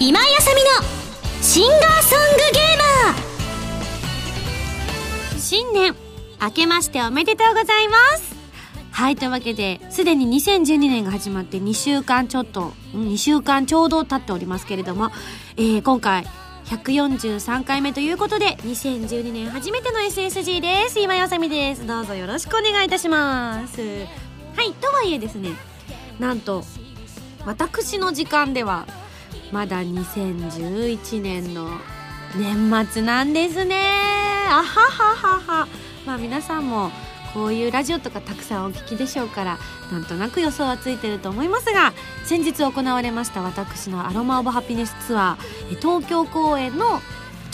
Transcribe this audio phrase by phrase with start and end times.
[0.00, 0.70] 今井あさみの
[1.42, 5.38] シンガーソングゲーマー。
[5.38, 5.94] 新年
[6.40, 8.34] 明けましておめでとうございます。
[8.92, 15.10] はいというわけですでに2012年が始まって2週間ちょっと2週間ちょうど経っておりますけれども、
[15.58, 16.24] えー、今回
[16.64, 20.98] 143回目ということで2012年初めての SSG です。
[20.98, 21.86] 今やさみです。
[21.86, 24.31] どうぞよろしくお願いいたします。
[24.56, 25.50] はいとはいえですね
[26.18, 26.62] なんと
[27.44, 28.86] 私の時間では
[29.50, 31.68] まだ2011年の
[32.36, 33.76] 年末なんですね。
[34.48, 35.68] あはははは。
[36.06, 36.90] まあ皆さんも
[37.34, 39.58] こういうラジオとかたくさんお聞きでしょうから
[39.90, 41.92] なんとなく予想はついてると思いますが
[42.24, 47.00] 先日行われました私のアロマ・オブ・ハピネスツアー東京公演の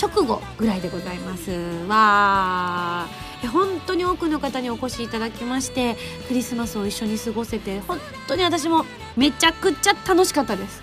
[0.00, 1.50] 直後ぐらいでございます。
[1.88, 3.27] わー。
[3.46, 8.84] 本当に多くの方にお越しいただきましてクリスマスを一緒に過ごせて本当に私も
[9.16, 10.82] めちゃくちゃ楽しかったです。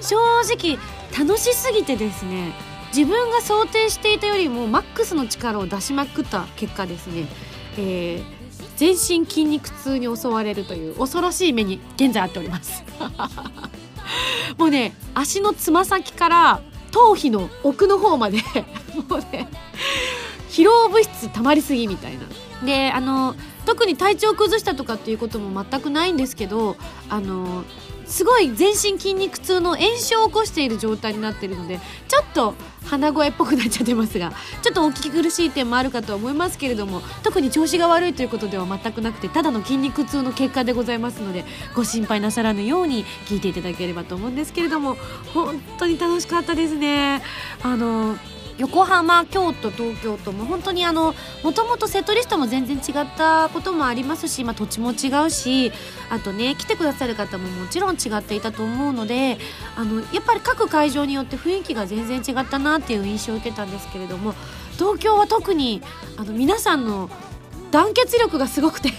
[0.00, 0.78] 正直
[1.18, 2.52] 楽しすぎてですね
[2.94, 7.26] 自分が想定していたよりもマックスの力を出しまくった結果ですね、
[7.78, 8.24] えー、
[8.76, 12.84] 全身筋肉痛に襲われるという恐ろしい目に現在あっております。
[14.56, 16.60] もうね足のつま先から
[16.96, 18.38] 頭皮の奥の方まで
[19.08, 19.48] もうね
[20.48, 22.20] 疲労物質溜まりすぎみたいな。
[22.64, 23.34] であの
[23.66, 26.76] 特に体調崩したとかっていうことも全くないんですけど
[27.10, 27.64] あの
[28.06, 32.54] すごい全身筋肉痛の炎症を起こしている状態になっているのでちょっと
[32.84, 34.32] 鼻声っぽくなっちゃってますが
[34.62, 44.96] ちょっとお聞き苦しい点もあるかと思いますけれども特に調子が悪いということでは全くなくてただの筋肉痛の結果でございますのでご心配なさらぬように聞いていただければと思うんですけれども
[45.34, 47.22] 本当に楽しかったですね。
[47.62, 48.16] あの
[48.58, 55.72] 横浜京都東京とも本当にあのもともとセットリストも全然違ったこともありますし、まあ、土地も違うし
[56.10, 59.38] あとね来てくださる方ももちろん違っていたと思うので
[59.76, 64.34] あのやっぱり各会場によって雰囲気が全然違ったなっていう印象を受けたんですけれども
[64.78, 65.82] 東京は特に
[66.16, 67.10] あの皆さんの
[67.70, 68.90] 団結力がすごくて。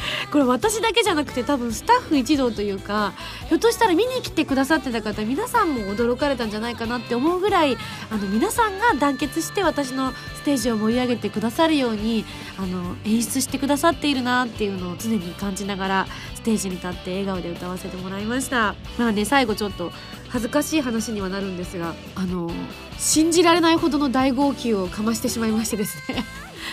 [0.30, 3.12] これ私だけじゃなくて多分スタッフ一同というか
[3.48, 7.76] ひょっとしたら見に来てくださってた方皆さんも驚かれたんじゃないかなって思うぐらい
[8.10, 12.24] あの皆さんが団結して私のステージを盛り上げてくださるように
[12.58, 18.74] あの演出してくださっているなっていうのを常に感じながらステージに立って笑顔で歌わせてもらいました。
[18.98, 19.92] まあね最後ちょっと
[20.28, 22.50] 恥ずかしい話にはなるんですがあの
[22.98, 26.24] 信じられないほどの大号泣をかましてしまいましてですね。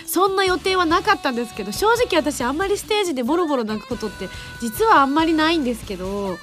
[0.06, 4.30] そんな予定はなかったんですけど正直私あんまりステージでボロボロ泣くことって
[4.62, 6.38] 実はあんまりないんですけど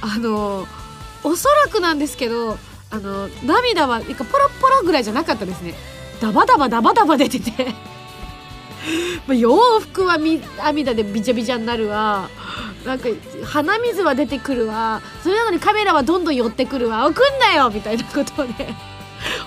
[0.00, 0.66] あの
[1.24, 2.56] おそらくなんですけど
[2.90, 5.74] あの涙はなんかポロポロぐらいじゃなかったですね。
[6.20, 7.74] ダバダバダバダバ出てて。
[9.34, 12.30] 洋服は涙でビチャビチャになるわ。
[12.84, 13.08] なんか
[13.44, 15.02] 鼻水は出てくるわ。
[15.22, 17.04] それなのにカメラはどんどん寄ってくるわ。
[17.06, 18.72] 送んなよみたいなことで。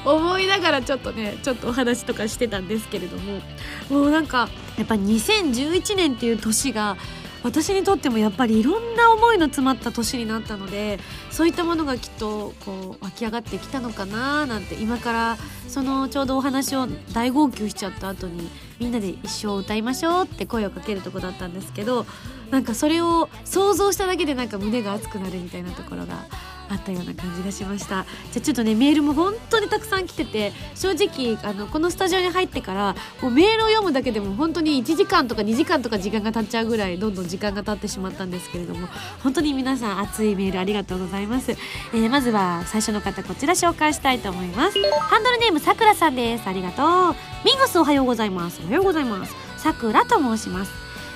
[0.06, 3.42] 思いながらちょっとねちょっとお話とかしてたんですけれども。
[3.90, 6.98] もうなんかやっぱ2011年っていう年が
[7.44, 11.00] 私にとってもやっぱりいろんな思いの詰まった年になったので
[11.32, 15.38] そういったものがきっとこう湧き上がってきたのかななんて今から
[15.68, 18.50] そのちょうどお話を大号泣しちゃった後に
[18.80, 22.06] みんなで一生歌いましょうって声をかけるとこだったんですけど
[22.52, 26.26] なんかそれを想像しただけでなんか胸が熱くなるみたいなところが
[26.69, 27.90] あったような感じがしました。
[27.90, 28.06] じゃ
[28.38, 38.88] あちょっとねメールも本当にたくさん来てて正直あのこのスタジオに入ってからもうメールを読むだけでも本当に1時間とか2時間とか時間が経っちゃうぐらいどんどん時間が経ってしまったんですけれども
[39.24, 44.80] 本当に皆さん熱いメールありがとうございます、えー、まずは最初の方こちら紹介したいと思います。
[45.00, 46.47] ハンドルネームさくらさんです。
[46.47, 47.16] ありがとう。
[47.46, 48.62] ミンゴスおはようございます。
[48.63, 49.36] おはようございます。
[49.57, 50.72] さくらと申します。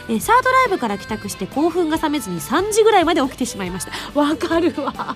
[0.09, 4.19] え、サードライブから帰宅して興奮が冷めずに3時ぐらいまで起きてしまいました。
[4.19, 5.15] わかるわ。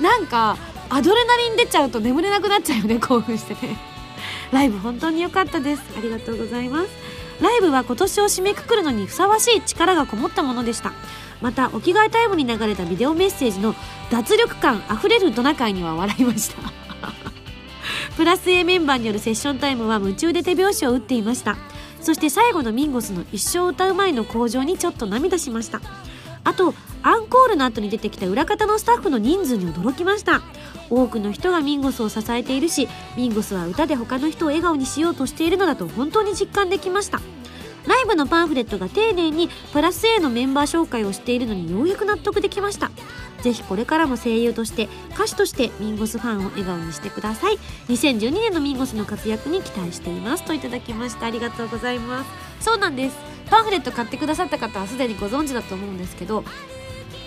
[0.00, 0.56] なんか
[0.88, 3.54] アドレナリン出ちゃうと眠れなくなっちゃうよね 興奮して。
[3.54, 3.76] ね
[4.52, 5.82] ライブ本当に良かったです。
[5.96, 6.88] ありがとうございます。
[7.40, 10.92] ライブは今年を締めくくるのにふさわしい力がこもったものでした。
[11.40, 13.74] またお着替えタイムに流れたビデオメッセージの
[14.10, 16.56] 脱力感あふれるトナカイには笑いました。
[18.16, 21.56] プラス A メンバーによるセッションタイムは夢中で手拍子を打っていました。
[22.00, 25.80] そして最後のミンゴスの一生歌う前の向上にちょっと涙しました。
[26.44, 30.42] あとアンコールの後に出てきた裏方のスタッフの人数に驚きました。
[30.90, 32.86] 多くの人がミンゴスを支えているし
[33.16, 37.20] ミンゴスは歌で他の人を笑顔にしようとしているのだと本当に実感できました。
[37.86, 42.92] ライブのパンフレットが丁寧にプラス A のメンバー紹介をしているのにようやく納得できました。
[43.42, 47.58] ぜひこれからも声優として歌手としてミンゴスファンを笑顔にしてください。
[47.88, 50.44] 2012年のミンゴスの活躍に期待しています。
[50.44, 51.26] といただきました。
[51.26, 52.30] ありがとうございます。
[52.64, 53.32] そうなんです。
[53.52, 56.42] パンフレット買ってくださった方はすでにご存知だと思うんですけど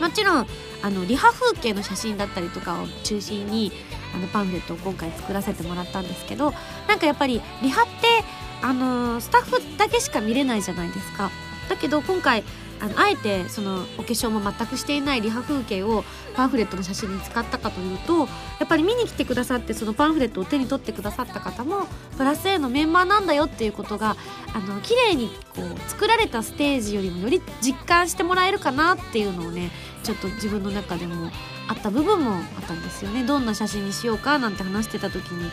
[0.01, 0.47] もちろん
[0.81, 3.71] あのリハ風景の写真だったりとかを中心に
[4.15, 6.51] あのパンフレットを今回作らせてもらったんですけど
[6.87, 8.25] なんかやっぱりリハって
[8.63, 11.29] あのスタッフだけしか見れないじゃないですか。
[11.69, 12.43] だけど今回
[12.79, 16.03] あのあえてそのお化粧も全くしていないリハ風景を
[16.35, 18.27] パンフレットの写真に使ったかというとや
[18.65, 21.87] っぱり見に来てくださってそのパンフレットを手に取ってくださった方も
[22.17, 24.15] プラス A のメンバーなんだよっていうことが
[24.53, 29.71] あの綺麗にこう作られたステージよりもより実感してもらえるかなっていうのをね
[30.03, 31.31] ちょっと自分の中でも
[31.67, 33.25] あった部分もあったんですよね。
[33.25, 35.49] どんな写真にしようかなんて話してた時に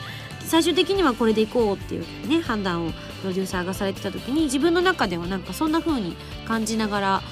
[0.53, 2.91] 最終的にはこれでいこうっていうね判断を
[3.23, 6.15] プロデューサーがされてた時に自分の中ではなんかそんな風に
[6.47, 7.23] 感じながら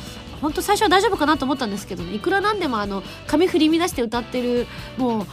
[0.41, 5.27] 本当最初は大丈夫かなと思ったんですけど、ね、いくらなんでもあの髪振り乱して歌ってるもう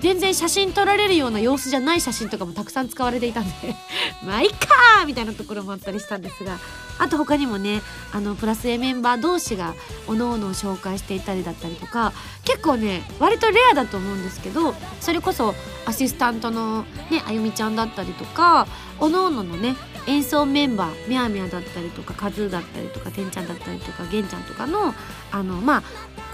[0.00, 3.74] 全然写真撮られるような様子じゃない写真とかもたくさん使われていたんで
[4.24, 6.58] まあいっかーみたいなところもあったりしたんですが
[6.98, 9.74] あと他にもねあのプラス A メンバー同士が
[10.06, 12.12] おのおのを紹介していたりだったりとか
[12.44, 15.54] 結構ね割とレアだと思うんですけどそれこそ
[15.86, 18.66] アシスタントのねあゆみちゃんだったりとか
[19.00, 19.76] おのおののね
[20.08, 24.94] 演奏メンバーみやみやだったりとかカズーだったりとかてんちゃんだったりとかげんちゃんとかの
[25.30, 25.82] あのまあ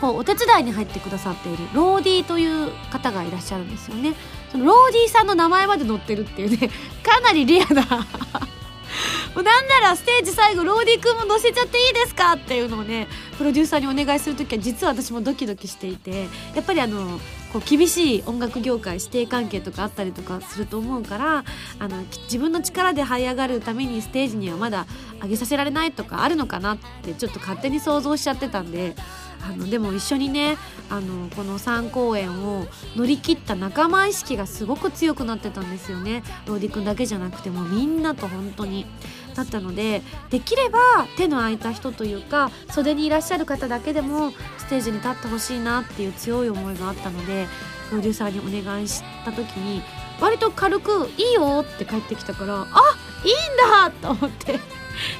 [0.00, 4.14] こうお手伝いに入ってくださっているローディーという方がいらっしゃるんですよね。
[4.52, 6.70] そのローディーさんの名前まで載ってるっていうね
[7.02, 8.06] かなりレアな
[9.34, 17.18] なんならステージ最後ローディ君も乗せちゃっていいですかっていうのをねプロデューサーにお願いする時は実は私もドキドキしていてやっぱりあの
[17.52, 21.44] こう厳しい音楽業界指定関係とかあったりとかすると思うから
[21.78, 24.86] あの自分の力で這い上がるためにステージにはまだ
[25.22, 28.96] 上げさせられないとかあるのかなってちょっと勝手に想像しちゃってたんで
[29.46, 30.56] あのでも一緒にね
[30.88, 38.86] あのこの3公演を乗り切った仲間意識がすごく強くなってたんですよねローディ君だけじゃなくてもみんなと本当に
[39.34, 40.78] だったのでできれば
[41.16, 47.46] 手の空いた人というか袖にいらっしゃる方だけでもステージに立ってほしいなっていう強い思いがあったので
[47.90, 49.82] プロデューサーにお願いした時に
[50.20, 52.80] 割と軽く「いいよ」って帰ってきたから「あ
[53.24, 53.34] いいん
[53.70, 54.58] だ!」と思って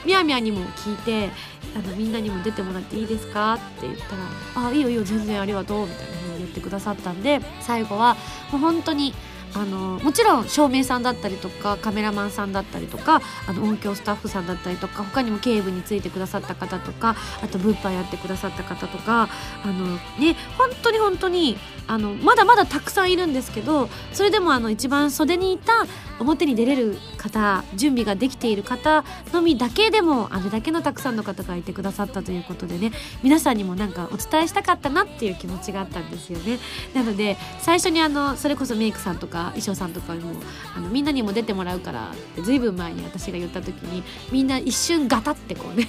[0.05, 1.31] みやみやにも聞いて
[1.75, 8.17] あのみんなにも出てもらっていいですか?」って言ったら「あいいよいいよ全然ありがとう」みたいな風に言ってくださったんで最後は
[8.53, 9.15] もう本当に
[9.57, 19.29] あのもちろん照明さんだったりとかカメラマンさんだったりとかあの音響スタッフさんだったりとか他にも警部についてくださった方とかあと物販やってくださった方とか
[19.65, 21.57] あのね本当に本当に
[21.87, 25.87] あのまだまだたくさんいるんですけどそれでもあの一番袖にいた
[26.21, 36.59] 表に出れる方準備ができている方のみだけでもあれだけのたくさんの方がいてくださったということでね皆さんにもなんかお伝えしたかったなっていう気持ちがあったんですよね。
[36.95, 40.33] なので最初にあのそれこそメイクさんとか衣装さんとかにも
[40.77, 45.89] あのみんなにも出てもらうからってずいぶん前に私が言った時にみんな一瞬ガタってこうね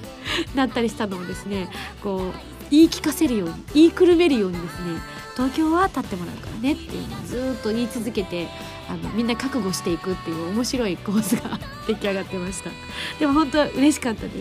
[0.54, 1.68] なったりしたのをですね
[2.02, 5.00] こう言い聞かせるように言いくるめるようにですね
[5.36, 8.48] 東京は立ってもらうからねっていうのをずっと言い続けて
[8.88, 12.70] あのみんな覚悟していくっていう面白い構図が出来上がってました。
[13.18, 14.34] でも本当は嬉しかったです。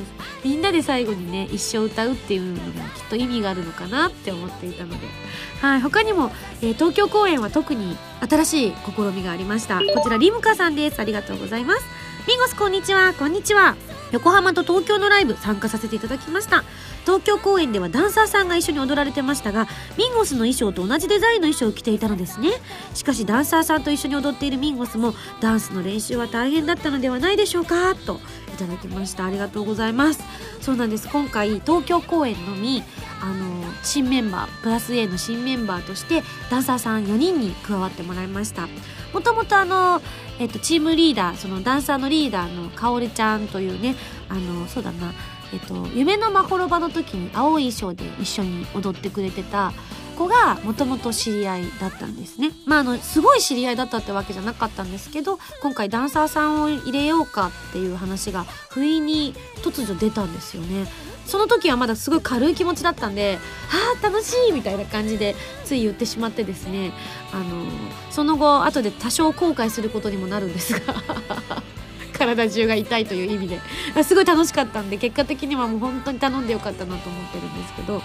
[0.43, 5.07] みんなで最後にね一生歌うっていうのがきっと意味があるのかなって思っていたので。
[5.61, 6.31] はい他にも、
[6.61, 7.97] えー、東京公演は特に
[8.29, 9.79] 新しい試みがありました。
[9.79, 10.99] こちらリムカさんです。
[10.99, 11.83] ありがとうございます。
[12.27, 13.13] ミンゴスこんにちは。
[13.13, 13.75] こんにちは。
[14.11, 16.63] 横浜と東京のライブ参加させていただきました。
[17.05, 22.49] 東京公演ではダンサーさんが一緒に踊られてましたがミンゴスの衣装と同じデザインの衣装を着ていたのですね。
[22.93, 28.19] しかしダンサーさんと一緒に踊っているミンゴスもダンスの練習は大変だったのではないでしょうかと
[28.53, 29.25] いただきました。
[29.25, 30.23] ありがとうございます。
[30.61, 31.07] そうなんです。
[31.07, 32.83] 今回東京公演のみ
[33.21, 38.67] あの新メンバープラス A の新メンバーとしてダンサーさん4人に加わってもらいました。
[39.13, 40.01] もともとあの、
[40.39, 43.95] えっと、チームリーダーそのダンサーのリーダーのかおりちゃんというね
[44.27, 45.13] あのそうだな。
[45.53, 49.73] えっと、夢のまほろばの時に青い衣装で一緒に踊ってくれてた
[50.15, 52.51] 子がもともと知り合いだったんですね。
[52.65, 60.87] まあ、あの、すごい知り合いだったってわけじゃなかったんですけど、今回ダンサーさんを入れようかっていう話が不意に突如出たんですよね。
[61.25, 66.93] その時はまだすごい軽い気持ちだったんで、はあ、楽しいみたいな感じでつい言ってしまってですね、
[67.33, 67.65] あの、
[68.11, 70.93] その後、後で多少後悔することにもなるんですが
[72.17, 73.59] 体中が痛いという意味で。
[74.03, 78.01] すごい楽しかったんで結果的にはもう本当に頼んでよかったなと思ってるんですけど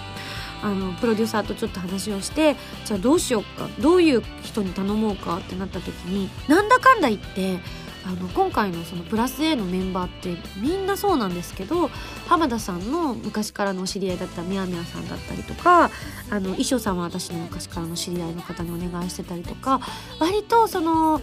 [0.63, 7.59] あのプロデューサーとちょっと話をしてじゃあどうしようかどういう人に頼もうかってなった時になんだかんだ言って
[8.03, 11.89] あの今回のそのプラス A のメンバーってみんなそうなんですけど
[12.27, 15.91] 浜田さんの昔からのお知り合いだったみやみやさんだったりとか
[16.29, 19.81] あの衣装さんは私の昔からの知り合いの方にお願いしてたりとか
[20.19, 21.21] 割とその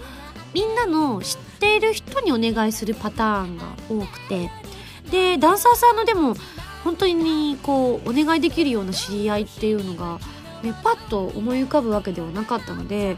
[0.55, 4.51] みんなの知っている人にお願いするパターンが多くて。
[5.11, 6.35] でダンサーさんのでも
[6.85, 10.19] 本当にこうお願いできるような知り合いっていうのが、
[10.63, 13.17] ね、パッと思い浮かぶわけではなかったので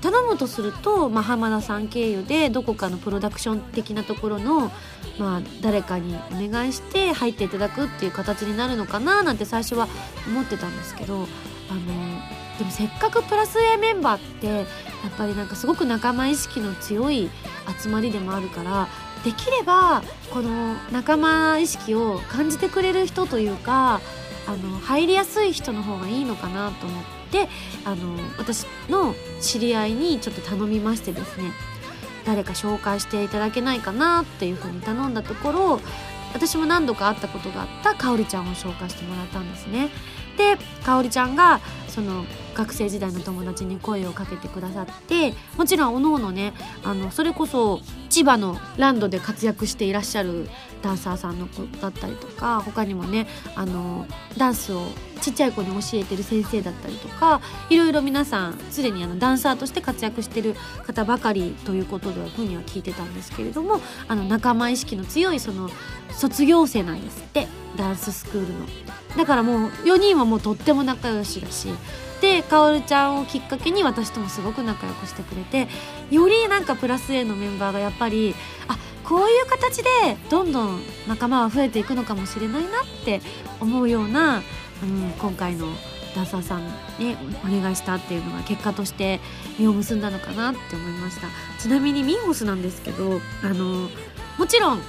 [0.00, 4.72] 頼むとすると、まあ、浜田さん経由でどこかのプロダクション的なところの、
[5.18, 9.86] まあ、誰かにお願いして入っていただくっていう形になるのかななんて最初は
[10.26, 11.28] 思ってたんですけどあの
[12.58, 14.64] でもせっかくプラス A メンバーってやっ
[15.16, 17.30] ぱりなんかすごく仲間意識の強い
[17.80, 18.88] 集まりでもあるから
[19.24, 24.00] できればこの仲間意識を感じてくれる人というか
[24.46, 27.48] あの入りやすい人の方がいいのかなと思って
[27.84, 31.52] あの私の知り合いにちょっと頼みましてですね
[32.24, 35.80] 誰か紹介していただけないかなっていうふうに頼んだところ
[36.34, 39.90] 私も何度か会ったことがあったかおりちゃんを紹介してもらったんですね。
[40.38, 46.52] でかおりちゃんがその学生時代の友達に声をかけてくださってもちろんおのおのね
[46.84, 50.48] あのそれこそ千葉のランドで活躍していらっしゃる
[50.82, 54.06] ダンサーさんの子だったりとか他にもねあの
[54.36, 54.86] ダンスを
[55.20, 57.40] ちっちゃい子に教えてる先生だったりとか
[57.70, 65.70] いろいろ皆さんすでにあのダンサーとして活躍してる方ばかりということではふうには聞いてたんですけれどもあの仲間意識の強いその
[66.10, 68.66] 卒業生なんですってダンススクールの。
[69.16, 71.68] だからもう4人はもうとっても仲良しだし
[72.22, 75.66] でかおるちゃんをきっかけに私ともすごく仲良くしてくれて
[76.10, 78.34] よりなんかプラス A のメンバーがやっぱり
[78.68, 79.90] あこういう形で
[80.30, 82.70] どんどん仲間は増えていくのかもしれないなっ
[83.04, 83.20] て
[83.60, 84.40] 思うような、
[84.82, 85.66] うん、今回の
[86.14, 86.66] ダンサーさん
[87.00, 89.18] にお願いしたっていうのが結果として
[89.58, 91.26] 実を結んだのかなって思いました。
[91.58, 93.88] ちなみにミンホスなんですけどあの
[94.38, 94.80] もちろんい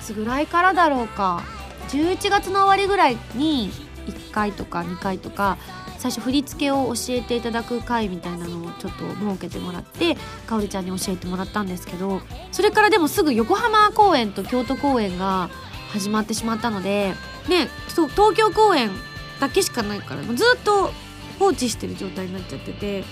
[0.00, 1.42] つぐらいからだろうか。
[1.88, 3.70] 11月の終わりぐらいに
[4.06, 5.58] 1回とか2回とか
[6.04, 12.20] 最初振り付けを教えていただく回みたいなのをちょっと設けてもらってかおりちゃんに教えてもらったんですけど
[12.52, 15.48] それからでもすぐ横浜公演と京都公演が
[15.92, 17.14] 始まってしまったので
[17.48, 18.90] ねそう東京公演
[19.40, 20.90] だけしかないからずっと
[21.38, 23.02] 放置してる状態になっちゃってて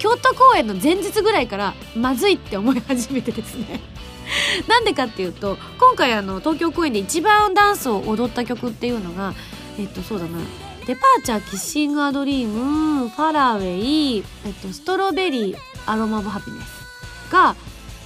[0.00, 3.80] 京都公演の前日ぐらいからまずいって思い始めてですね。
[4.66, 9.32] なんでかっていうと今回あの東京公演で一番ダンスを踊った曲っていうのが
[9.78, 10.65] えっとそうだな。
[10.86, 17.56] Departure Kissing a Dream Faraway、えっと、 Strawberry Aroma of Happiness が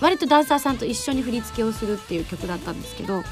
[0.01, 3.23] 割とダンサーさんと一緒に振り付けをするっていう曲だったんですけど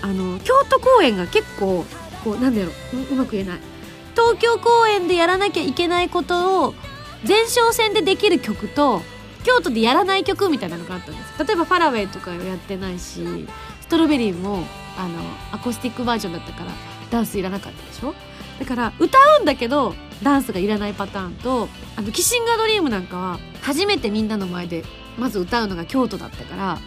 [0.00, 1.84] あの京都公演が結構
[2.24, 3.60] こうなんだろううまく言えない。
[4.14, 6.74] 東京公演でやらなきゃいけないことを
[7.26, 9.00] 前哨戦でできる曲と
[9.44, 11.44] 京都でやらない曲みたいなのがあったんです。
[11.46, 13.46] 例えばファラウェイとかやってないし
[13.82, 14.64] ストロベリーも
[14.96, 15.20] あの
[15.52, 16.72] アコースティックバージョンだったから
[17.10, 18.14] ダンスいらなかったでしょ？
[18.58, 24.84] だから歌うんだけどダンスがいらないパターンとあのキシングアドリームなんかは初めてみんなの前で
[25.16, 26.78] まず歌うのが京都だったから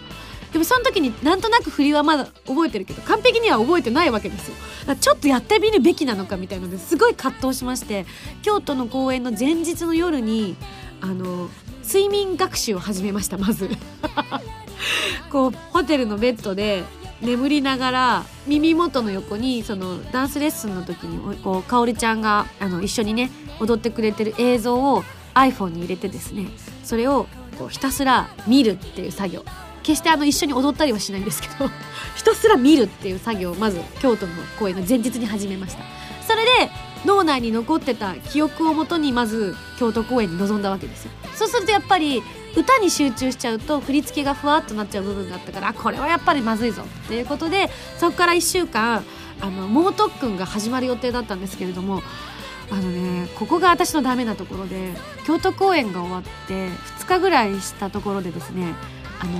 [0.51, 4.95] でもその時になんとなく振りはまだ覚えてるけど完璧には覚えてないわけですよ。
[4.99, 8.05] ちょっとやってみるべきなのかみたいなのですごい葛藤しまして
[8.41, 10.57] 京都の公演の前日の夜に
[10.99, 11.49] あの
[11.83, 13.69] 睡眠学習を始めましたまず。
[15.31, 16.83] こうホテルのベッドで
[17.21, 26.47] 眠りながら耳元の横にそのダンスレッスンの時にこうかおりちゃんがあの一緒にね踊ってくれてる映像を iPhone に入れてですね
[26.83, 29.45] それをこうひたすら見るっていう作業。
[29.83, 31.67] 決してあの一緒に踊ったりはしないんですけど
[32.15, 35.83] ひたすら見るっていう作業をまず京都の公演の前日に始めました。
[36.27, 36.71] それで
[37.03, 41.11] 脳内に残ってた記憶をもとにまず京都公演に臨んだわけですよ。
[41.35, 42.21] そうするとやっぱり
[42.55, 46.83] 歌に集中しちゃうと振り付けがふわっとなっちゃう部分があったからこれはやっぱりまずいぞ。
[46.83, 49.03] っていうことでそこから1週間
[49.39, 52.01] あの猛特訓が始まる予定だったんですけれども
[52.69, 54.93] あのねここが私のダメなところで
[55.25, 56.67] 京都公演が終わって
[56.99, 58.73] 2日ぐらいしたところでですね
[59.19, 59.31] あの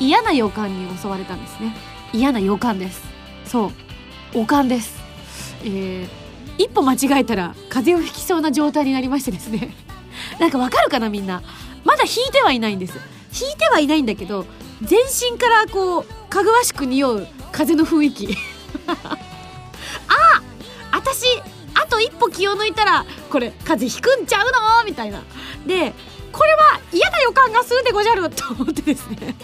[0.00, 1.74] 嫌な予感に襲われたんですね。
[2.12, 3.02] 嫌な予感です。
[3.44, 4.40] そう。
[4.40, 4.96] おかんです。
[5.64, 6.08] えー、
[6.58, 9.74] 一歩間違えたら風邪をひきそうな状態になりましてですね。
[10.38, 11.42] なんかわかるかなみんな。
[11.84, 12.98] まだ引いてはいないんです。
[13.40, 14.46] 引いてはいないんだけど
[14.82, 18.36] 全身からこうかぐわしく匂う風の雰囲気。
[20.08, 20.42] あ
[20.92, 21.24] 私
[21.74, 24.46] あと一歩気を抜いたらこれ風邪ひくんちゃう
[24.80, 24.84] の？
[24.84, 25.22] みたいな。
[25.66, 25.94] で
[26.32, 29.36] これは嫌な予感がするでごじゃると思ってですね。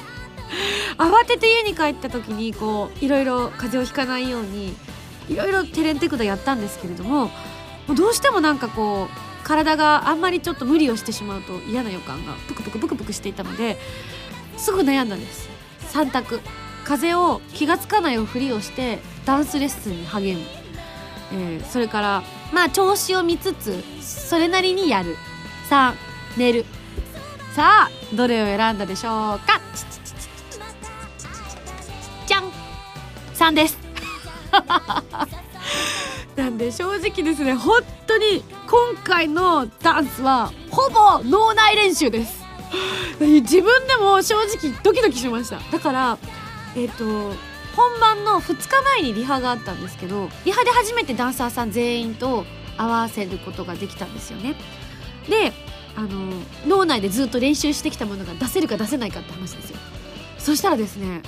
[0.99, 4.75] 慌てて家に帰った時にこういろいろ風邪をひかないように
[5.29, 7.31] いろいろテレンテクダやったんですけれども
[7.89, 13.79] どうしてもなんかこう体があんまりちょっと無理をしてしまうと嫌な予感がプクプクプクプクしていたので
[14.57, 15.49] すぐ悩んだんです。
[15.93, 16.41] 3択。
[16.85, 20.45] 風を気が付かないふりをしてダンスレッスンに励む、
[21.33, 25.17] えー、それからまあ調子を見つつそれなりにやる。
[25.69, 25.95] 3
[26.37, 26.65] 寝る。
[27.55, 29.61] さあどれを選んだでしょうか。
[32.27, 33.79] じゃんんです
[36.37, 42.41] なんで正直ですね本当に今回のダンスはほぼ脳内練習です。
[43.21, 45.61] 自分でも正直ドキドキしました。
[45.71, 46.19] だから
[46.77, 47.37] えっ、ー、と
[47.77, 52.45] 本番の2日前にリハがあったんですけどリハで初めてダンサーさん全員と
[52.77, 54.55] 合わせることができたんですよね。
[55.29, 55.53] で
[55.97, 56.33] あの
[56.67, 59.79] 脳内でずっと練習してきたものが出せるか出せないかって話ですよ。
[60.39, 61.23] そしたらですね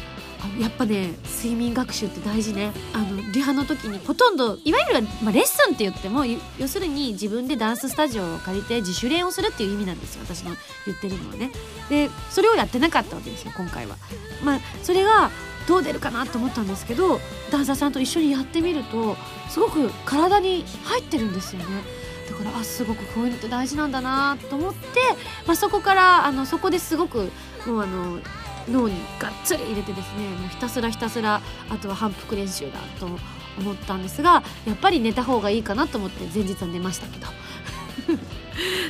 [0.59, 2.73] やっぱね睡眠学習って大事ね。
[2.93, 6.25] あのリハの時にほとんどいわゆる、まあ、レッスンって言っても
[6.59, 10.25] 要するに自分でダンススタジオを借りて自主練をするっていう意味なんですよ。
[10.25, 10.55] 私の
[10.87, 11.51] 言ってるのはね。
[11.89, 13.97] でそれをやってなかったわけですよ今回は。
[14.45, 15.31] まあそれが
[15.67, 17.21] どう出るかなと思ったんですけど
[17.51, 19.17] ダンサーさんと一緒にやってみると
[19.49, 21.67] すごく体に入ってるんですよね。
[22.29, 24.79] だからあすごくこういうのって大事なんだなと思って、
[25.47, 27.31] まあ、そこからあのそこですごく
[27.67, 28.19] もうあの
[28.69, 33.07] 脳にがっつり入れてですねもうひたすらひたすらあとは反復練習だと
[33.59, 37.27] 思ったんですがやっぱり寝た方がいいかなと思って前日は寝ましたけど。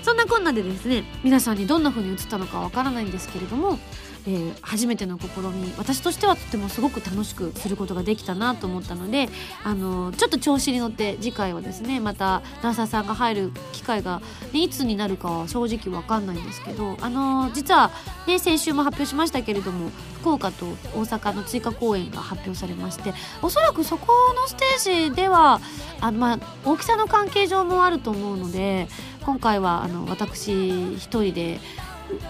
[0.02, 3.78] そんなこんなでですね皆さんにどんな風に映ったのかわからないんですけれども
[4.26, 9.28] えー、初めての試み私としてはとてもすごく楽しくすることができたなと思ったので
[9.64, 17.90] あのちょっと調子に乗って次回はですねまたダンサーさんが入る機会が、ね、いつになるかは正直わかんないんですけどあの実は、
[18.26, 23.12] ね、先週も発表しましたけれども福岡と大阪の追加公演が発表されまして
[23.42, 25.60] おそらくそこのステージでは
[26.00, 28.86] あ、まあ、大きさの関係上もあると思うので
[29.24, 31.60] 今回はあの私一人で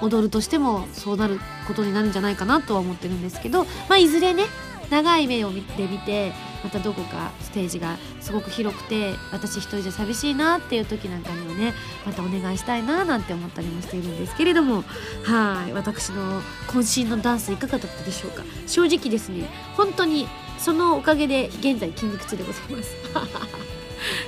[0.01, 4.45] 踊るとしてもそうなることになるんじゃないかなとは思ってるんですけど、まあ、いずれね
[4.91, 11.73] 長い目を見てみてまたどこかステージがすごく広くて私一人じゃ寂しいなっていう時なんかにはね
[12.05, 14.85] またお願いしたいななんて思ったりもしているんですけれども
[15.25, 18.45] はい私の渾身のダンスいかがだったでしょうか？
[18.67, 22.95] 正直ですね本当にそのおかげで現在筋肉痛でございます。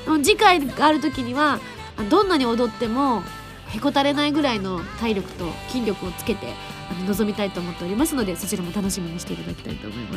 [0.25, 1.61] 次回がある時には
[2.11, 3.23] どんなに踊っても
[3.75, 6.47] へこたれないぐらいの体力と筋力をつけて
[6.91, 10.17] あの臨みたいと思っておりますのでそちらも楽しみにしていただきたいと思います。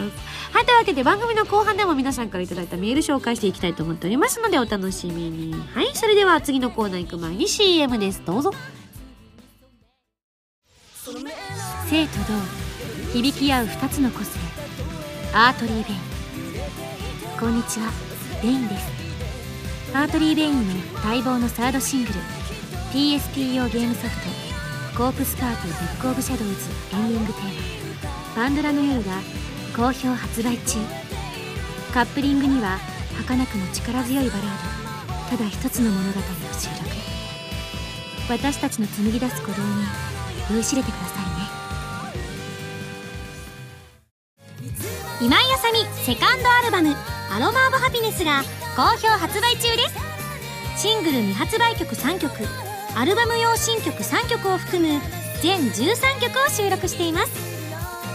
[0.53, 5.53] はいというわけで番組の後半でも皆さんから頂いたメール紹介していきたいと思っておりますのでお楽しみに。
[5.73, 8.21] はいそれでは次のコーナー行く前に CM です。
[8.25, 8.51] どうぞ。
[11.89, 14.39] 静と動響き合う2つの個性。
[15.33, 17.39] Artery Vein。
[17.39, 17.91] こんにちは。
[18.43, 18.91] Artery Vein です。
[19.93, 22.36] Artery Vein の待望のサードシングル。
[22.93, 24.29] PSP 用ゲームソフト
[24.63, 29.11] 「Corpse Party Book of Shadows」エンディングテーマ「パンドラの夜」が
[29.75, 30.79] 好評発売中。
[31.93, 32.79] カップリングには
[33.17, 35.37] 儚くも力強いバラード。
[35.37, 36.23] ただ一つの物語を
[36.57, 36.89] 収録。
[38.29, 39.85] 私たちの紡ぎ出す鼓動に
[40.51, 41.25] 酔いしれてください
[44.61, 44.71] ね。
[45.19, 46.95] 今井あさみセカンドアルバム
[47.35, 48.43] 「アロマ・オブ・ハピネス」が
[48.75, 50.81] 好評発売中です。
[50.81, 52.66] シングル未発売曲3曲。
[52.97, 54.99] アルバム用新曲3曲を含む
[55.43, 57.31] 全13曲を収録しています。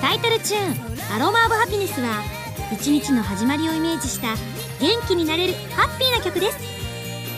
[0.00, 0.74] タイトルチューン
[1.14, 2.24] 「アロマ・オブ・ハピネス」は
[2.72, 4.34] 一日の始まりをイメージした
[4.80, 6.58] 元気になれるハッピーな曲です。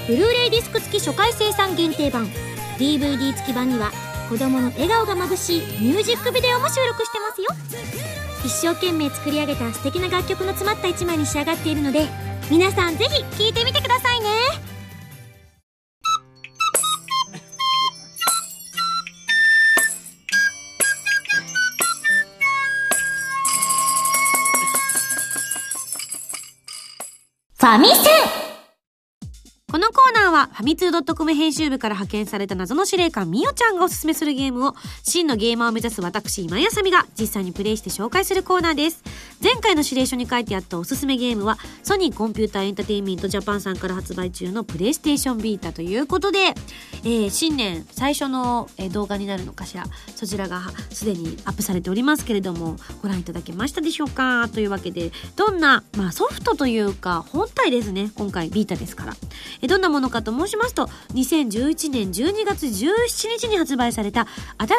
[0.08, 2.32] ブルーレイディスク付き初回生産限定版
[2.78, 3.92] DVD 付き版には
[4.30, 7.48] 子供の笑顔がまぶしいミュージックビデオも収録してますよ。
[8.42, 12.08] 一生懸命作り上げた素敵な楽曲の詰まった一枚に仕上がっているので
[12.50, 14.73] 皆さんぜひ聴いてみてくださいね。
[27.64, 27.96] ファミセン
[29.72, 39.02] このコーナーはファミツー .com 編集部から派遣された謎の司令官みおちゃんがおすすめするゲームを真のゲーマーを目指す私今井あさみが実際にプレイして紹介するコーナーです。
[39.44, 49.84] 前回の指令書に書いてあったおすすめゲームはソニーコンピューターエンターテインメントジャパンさんから発売中のプレイステーションビータということで、えー、新年最初の、動画になるのかしら。
[50.16, 54.48] そちらがすでにアップされておりますけれどもご覧いただけましたでしょうか？
[54.48, 58.10] というわけでどんな、まあ、ソフトというか本体ですね。
[58.14, 59.14] 今回ビータですから。
[59.60, 64.26] えどんなものかと申しますと2011年12月17日に発売された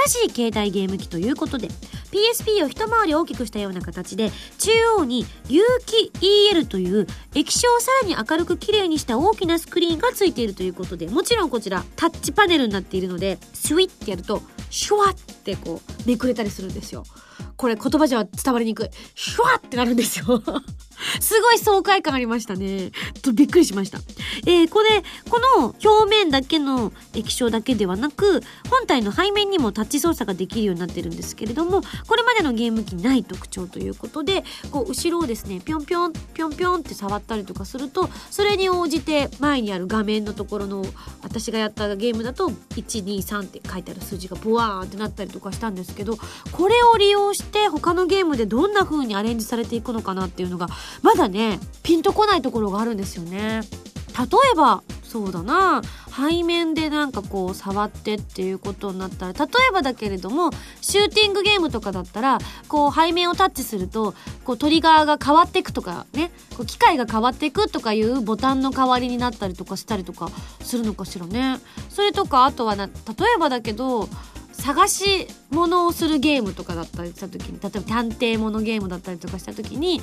[0.08, 1.68] 新しい携帯ゲーム機ということで
[2.12, 17.04] PSP を一回り大きくしたような形で中央に有機 EL という液晶をさらに明るく綺麗にした大きなスクリーンがついているということでもちろんこちらタッチパネルになっているのでスイッてやるとシュワッてこうめくれたりするんですよ。
[17.58, 18.90] これ言葉じゃ伝わりにくい。
[19.16, 20.26] シュワってなるんですよ。
[21.20, 22.92] すごい爽快感ありましたね。
[23.22, 24.00] とびっくりしました。
[24.46, 40.86] えー、これこの表面だけの液晶だけではなく本体の背面にもタッチ操作ができるようになってるんですけれどもこれまでのゲーム機ない特徴ということでこう後ろをですねぴょんぴょんぴょんぴょんって触ったりとかするとそれに応じて前にある画面のところの
[41.22, 46.18] 私がやったゲームだと123って書いてある数字がブワーンってなったりとかしたんですけど
[46.52, 50.68] これを利用して他のゲームでどんな風にアレンジされていくのかなっていうのが
[51.02, 53.62] まだねピンとこないところがあるんですよね。
[54.18, 55.82] 例えばそうだな
[56.16, 62.38] 背面でなんかこう触ってっていうことになったら例えばだけれどもシューティングゲームとかだったら
[62.70, 64.14] こう背面をタッチすると
[64.46, 70.30] こうトリガーが変わっていくとかねこう機械が変わっていくとかいうボタンの代わりになったりとかしたりとか
[70.62, 71.60] するのかしらね。
[71.90, 72.92] それとかあとはな例
[73.36, 74.10] えばだけど
[74.66, 80.02] 探し物をするゲームとかだったりした時に例えば探偵物ゲームだったりとかした時に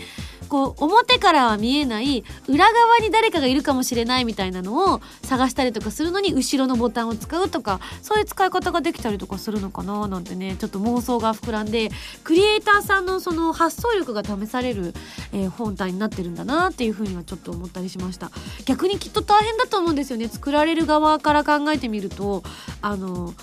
[0.48, 11.90] こう表からは見えない裏側に誰かがいるかもしれないみたいなのを探したりとかするのに後ろのボタンを使うとかそういう使い方ができたりとかするのかななんてねちょっと妄想が膨らんで
[12.22, 14.94] クリエイターさんのその発想力が試される、
[15.32, 18.30] えー、本体になってるんだなっていうふうにはちょっと思ったりしました。
[18.64, 20.28] 逆にきっと大変だと思うんですよね。
[20.28, 22.44] 作られる側から考えてみると
[22.80, 23.34] あの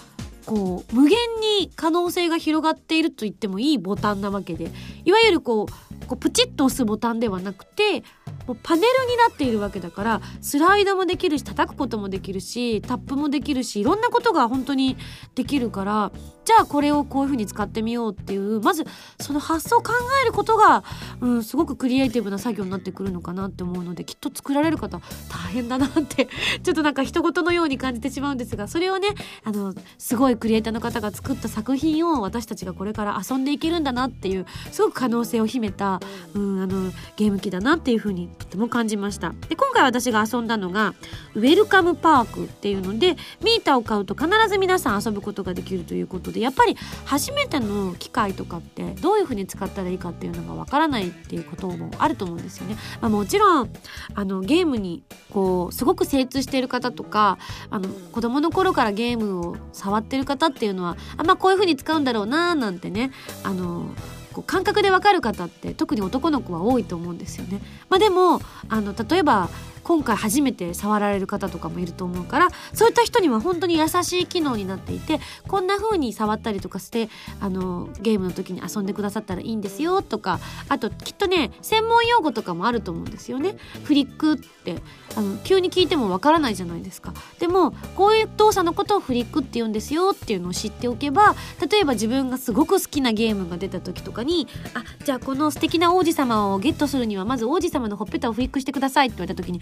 [0.49, 1.15] こう無限
[1.59, 4.71] に可能性が広がっていると言ってもいいボタンなわけで
[5.05, 8.03] いわゆるこうこうプチッと押すボタンではなくて
[8.49, 14.97] もうパネルになっているわけだからスライドもできるし叩くこともできるしタップもできるしいろんなことが本当に
[15.35, 16.11] できるから
[16.45, 18.83] じゃあこれをこういう風に使ってみようっていうまず
[19.21, 20.83] その発想を考えることが、
[21.21, 26.27] うん、すごくクリエイティブな作業になってくるのかなって思うのできっと作られる方大変だなって
[26.63, 29.09] ちょっとなんか人事のように感じてしまうんですがそれをね
[29.43, 35.99] あのすごいクリエイターの方が作った作品を私たちがこれから遊んでいけるんだなっていうすごく可能性を秘めた、
[36.33, 39.33] うん、あのゲーム機だなっていう風にとても感じました。
[39.47, 40.95] で今回私が遊んだのが
[41.35, 46.75] ウェルカムパークっていうのでミーターを買うと必ず皆さん遊ぶことができるということでやっぱり
[47.05, 53.69] 初めての機械とかってどういう風に使ったらいいかっていうのがわからないっていうこともあると思うんですよね、まあ、もちろん
[54.15, 57.37] あのゲームにこうすごく精通している方とか
[57.69, 63.11] あの子供の頃からゲームを触ってる方っていうのはあまあこういう風に使うんだろうなーなんてね
[63.43, 63.93] あの
[64.33, 67.61] こう感覚でわかる方って特に男の子は多いと思うんですよね。
[67.89, 69.49] まあ、でもあの例えば
[69.89, 83.55] 今回初めて触られる方とかもいると思うからそういった人には本当に優しい機能になっていてこんな風に触ったりとかしてあのゲームの時に遊んでくださったらいいんですよとかあときっとね専門用語とかもあると思うんですよね。
[83.83, 84.75] フリックって
[85.15, 87.15] あの急に聞いてもわからないじゃないですか。
[87.39, 91.35] でもこういう動作のことをフリックって言うんですよっていうのを知っておけば
[91.67, 99.61] 例えば自分がすごく好きなゲームが出た時とかにあじゃあこの素敵な王子様をゲットするにはまず王子様のほっぺたをフリックしてくださいって言われた時に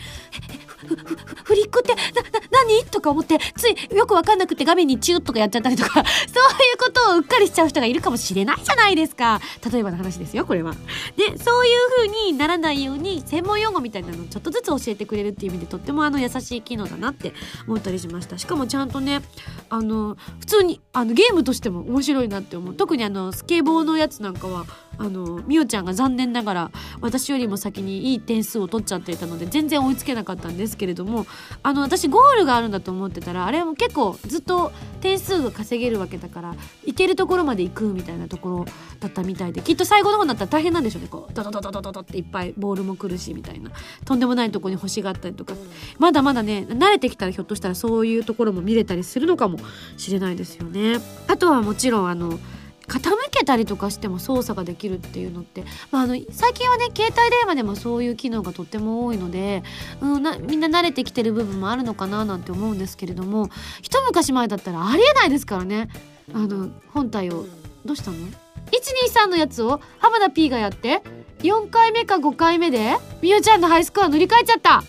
[1.44, 2.86] フリックってな、な、何？
[2.86, 9.42] とか思って、ついよくわかんなくて画面にチューとかやっちゃったりとか、 そういうことをうっかりしちゃう人がいるかもしれないじゃないですか。
[9.72, 10.74] 例えばの話ですよ、これは。
[11.16, 17.34] で、そういう風にならないように、専門用語みたいなのをちょっとずつ教えてくれるっていう意味で、とってもあの優しい機能だなって
[17.68, 18.38] 思ったりしました。
[18.38, 19.22] しかもちゃんとね、
[19.70, 22.74] あの、普通に、あの、ゲームとしても面白いなって思う。
[22.76, 24.66] 特にあの、スケボーのやつなんかは、
[25.00, 31.26] あのみおちゃんが残念ながら私よりも先にいい点数を取っちゃっていたので全然追いつけなかったんですけれども
[31.64, 36.56] あの私ゴールがあるんだと思ってたらあれも結構ずっと点数が稼げるわけだから
[36.86, 38.66] 行けるところまで行くみたいなところ
[39.00, 41.08] だったみたいできっと最後の方になったら大変なんでしょうね。
[41.10, 43.72] こうドドドドドドっていっぱいボールも来るしみたいな。
[44.06, 45.54] とんでもないとこに星があったりとか。
[46.00, 49.60] まだまだね慣れてきたらひょっとしたらそういうところも見れたりするのかも
[49.98, 51.00] しれないですよね。
[51.28, 52.40] あとはもちろんあの
[52.88, 59.64] 傾けたりとかしても操作ができるっていうのって、まあ、あの最近はね携帯電話でもそういう機能がとっても多いので、
[60.02, 63.50] うん、なみんな慣れてきてる部分もあるのかななんて思うんですけれども
[63.82, 65.90] 一昔前だったらありえないですからね。
[66.34, 67.46] あの本体を
[67.86, 71.02] どうしたの ?123 のやつを浜田 P がやって
[71.40, 74.84] 4回目か5回目でみおちゃんのハイスコア塗り替えちゃった。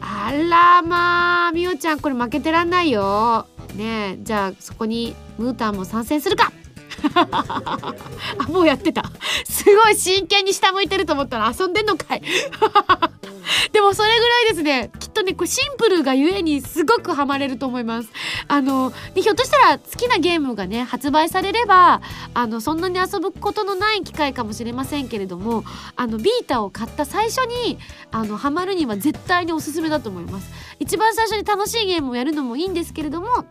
[0.00, 3.46] あらまあみおちゃんこれ負けてらんないよ。
[3.74, 6.52] ねえじゃあそこにムータンも参戦するか。
[7.14, 7.94] あ
[8.48, 9.04] もうやってた。
[9.48, 12.22] すごい真剣に下向いてると思ったら遊んでんのかい。
[13.72, 14.90] でもそれぐらいですね。
[14.98, 18.08] きっとねこれシンプルがゆえにすごくハマれると思います。
[18.46, 22.00] あのひょっとしたら好きなゲームがね発売されれば
[22.34, 25.64] あのそんなに遊ぶことのない機会かもしれませんけれども
[25.96, 27.78] あのビータを買った最初に
[28.10, 30.50] あのハマるには絶対におすすめだと思います。
[30.80, 33.44] 一番最初に楽しいゲームをやるのもいいんですけれどもま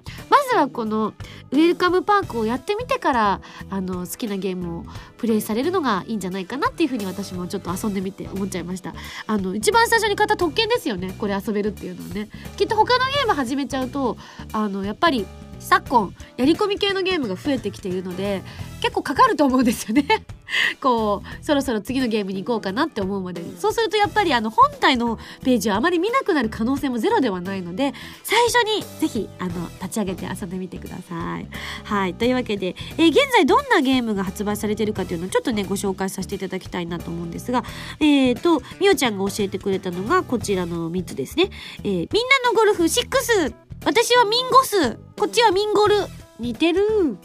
[0.50, 1.14] ずはこの
[1.52, 4.86] ウェルカムパークをやってみてからあの好きなゲームを
[5.18, 8.94] プレイされるのがいいんじゃないかなっていうふうに私もちょっと遊んでみて思っちゃいました。
[9.26, 11.14] あの一番最初に買った特権ですよね。
[11.18, 12.30] これ遊べべるっていうのはね。
[12.56, 14.16] きっと他のゲーム始めちゃうと
[14.54, 15.26] あのやっぱり
[15.68, 18.42] 昨今やり込み系のゲームが増えてきているので
[18.82, 20.06] 結構かかると思うんですよね
[20.82, 31.48] こうそろそろ次のゲームに行こうかなって思うまでそうするとやっぱりあの本体のページをあまり見なくなる可能性もゼロではないので最初にぜひあの立ち上げて遊んでみてください。
[31.84, 37.66] はいというわけで、えー、現在どんなゲームが発売されてるかというのをちょっとねご紹介させていただきたいなと思うんですが
[38.00, 41.50] えっ、ー、とみおちゃんが教えてくれたのがこちらの3つですね。
[41.84, 45.96] えー、みんなのゴルフ6私はミンゴスこっちはみんゴル
[46.40, 47.18] 似てる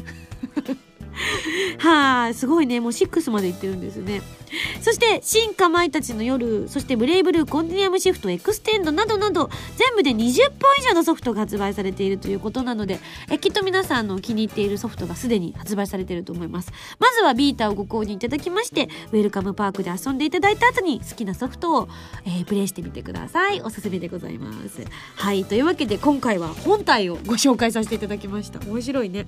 [1.79, 2.81] はい、すごいね。
[2.81, 4.23] もう6まで行ってるんですね。
[4.81, 16.71] そして、新かまいたちの夜、そして BLAZBLUE Continuum Shift Extend などなど、全部で20本以上のソフトが発売されているということなので、えきっと皆さんの気に入っているソフトがすでに発売されていると思います。
[16.99, 21.89] まずはビータをご購入いただきまして、ウェルカムパークで遊んでいただいた後に好きなソフトを、
[22.25, 23.61] えー、プレイしてみてください。
[23.63, 24.85] おすすめでございます。
[25.17, 28.61] はい、というわけで今回は本体をご紹介させていただきました。
[28.69, 29.27] 面白いね。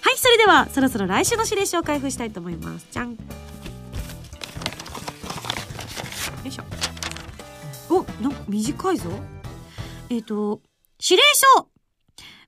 [0.00, 2.86] はい、それではそろそろ来週の指令書を開封したいと思います。
[2.90, 3.16] じゃん。
[7.94, 9.10] おなんか短いぞ。
[10.10, 10.60] えっ、ー、と
[11.00, 11.22] 指令
[11.56, 11.68] 書。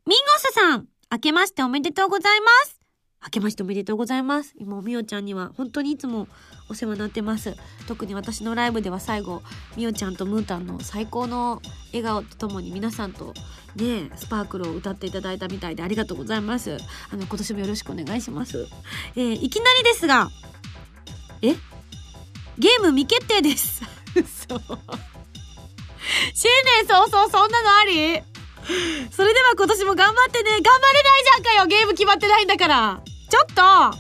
[0.06, 2.80] ミンゴスさん明けましておめでとうございます。
[3.22, 4.54] 明けましておめでとうございます。
[4.58, 6.26] 今みおちゃんには本当にいつも
[6.68, 7.54] お世話になってます。
[7.86, 9.42] 特に私のライブでは最後
[9.76, 13.34] みおちゃんとムータンの最高の笑顔とともに皆さんと
[13.76, 16.76] ねスパークルを歌っていただいたみたいでありがとうございます。
[17.10, 18.66] あの今年もよろしくお願いします。
[19.14, 20.28] えー、いきなりですが
[21.42, 21.54] え？
[22.58, 23.82] ゲーム未決定です。
[24.48, 24.60] そう
[26.76, 28.22] 新年早々そんなのあり？
[29.10, 30.50] それでは今年も頑張ってね。
[30.50, 31.66] 頑張れないじゃんかよ。
[31.66, 33.00] ゲーム決まってないんだから。
[33.30, 33.62] ちょっと。
[33.62, 33.94] なん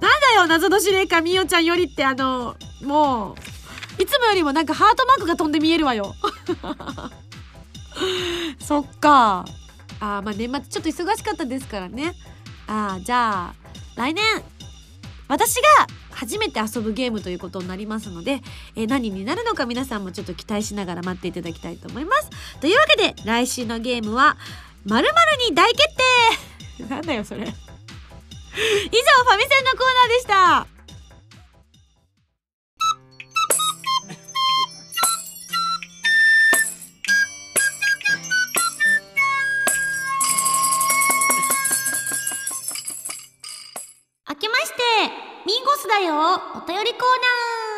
[0.00, 3.36] だよ謎の司令官みおちゃんよりってあのも
[3.98, 6.14] ういつもよりもなんかハートマークが飛んで見えるわよ。
[8.60, 9.44] そっか。
[10.00, 12.14] あまあ年末ちょっと忙しかったですからね。
[12.66, 13.54] あじゃあ
[13.96, 14.24] 来年。
[15.28, 15.86] 私が
[16.22, 18.42] 初めて遊ぶゲームということになりますので、
[18.76, 22.30] えー、何になるのか皆さんもちょっと期待しながら待っていただきたいと思います。
[22.60, 24.36] というわけで、来週のゲームは、
[24.86, 25.88] 〇〇に大決
[26.78, 27.40] 定 なんだよ、それ。
[27.42, 30.66] 以上、ファミセンのコーナーでした。
[44.28, 46.14] 明けましてミンゴスだよ。
[46.54, 47.71] お便りコーナー。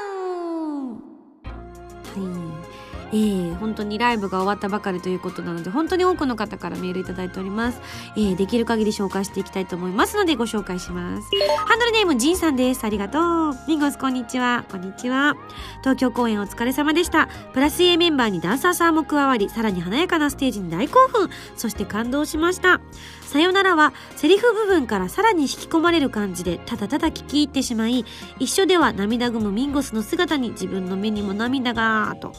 [3.14, 7.80] えー、本当にライブが終わったばかりということなので本当に多くの方からメールいただいております、
[8.16, 11.30] えー、できる限り紹介していきたいと思いますのでご紹介します。
[11.64, 12.84] ハンドルネームジンさんです。
[12.84, 13.54] ありがとう。
[13.68, 14.64] ミンゴスこんにちは。
[14.68, 15.36] こんにちは。
[15.80, 17.28] 東京公演お疲れ様でした。
[17.52, 21.30] プラス A メンバーにダンサーさんも加わりさらに華やかなステージに大興奮。
[21.56, 22.80] そして感動しました。
[23.22, 28.04] さよならはセリフ部分からさらに引き込まれる感じでただただ聞き入ってしまい
[28.38, 32.32] 一緒では涙ぐむミンゴスの姿に自分の目にも涙がと。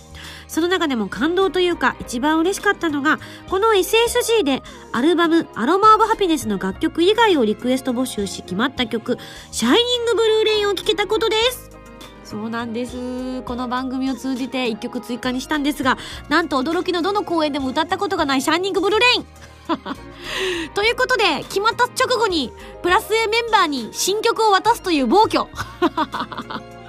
[0.47, 9.17] その中でも感動というか一番嬉しかったのがこの SSG でアルバム「アロマ・オブ・ハピネス」の楽曲以外をリクエスト募集し決まった曲
[9.51, 11.71] 「シャイニング・ブルーレイン」を聴けたことです。
[12.23, 13.43] そうなんです。
[13.43, 19.25] この番組を通じて1曲追加にしたんですがなんと驚きのどの公演でも歌ったことがない「シャイニング・ブルーレイン」
[20.73, 25.47] ということで決まった直後にプラス A メンバーに新曲を渡すという暴挙。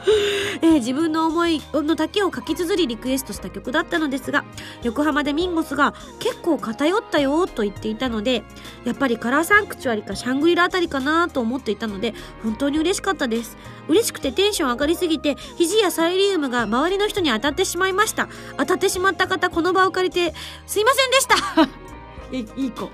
[0.62, 4.44] えー、自分の思いの丈を書き綴りリクエストした曲だったのですが
[4.82, 8.44] 横浜でミンゴスが結構偏ったよと言っていたので
[8.84, 13.56] やっぱりカラーサンクチュアリかシャングリラあたりかなと思っていたので本当に嬉しかったです。
[13.88, 18.28] 嬉しくてテンション上がりすぎて肘やサイリウムが周りの人に当たってしまいました。
[18.56, 20.34] 当たってしまった方この場を借りて
[20.66, 22.56] すいませんでした。
[22.60, 22.90] いい子。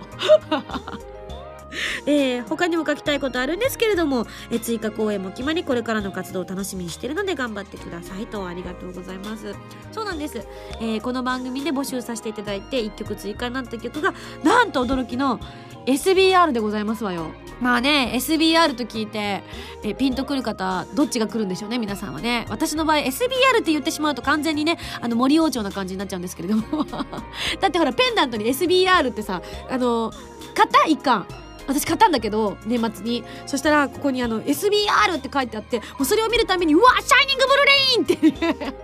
[2.06, 8.46] えー、他にも書きたいことあるんですけれども、えー、追加公演も決まりこれからの活動を楽しみにしてるので頑張ってくださいと。
[8.46, 9.54] ありがとうございます。
[9.90, 10.46] そうなんです、
[10.80, 15.40] えー、この番組で募集させていただいて1曲追加になった曲がなんと驚きの
[15.86, 17.32] SBR でございますわよ。
[17.60, 19.42] まあね SBR と聞いて
[19.82, 22.46] えピンとくる方どっちが来るんでしょうね皆さんはね。
[22.48, 26.84] 私の場合 SBR って言ってしまうと完全にねあの森王朝な感じになっちゃうんですけれども。
[27.60, 30.12] だってほらペンダントに SBR ってさあの
[30.54, 31.26] 型一貫
[31.66, 33.24] 私買ったんだけど年末に。
[33.46, 38.82] そしたらここにあの SBR って書いてあってもうそれを見るためにうわシャイニングブルーレインって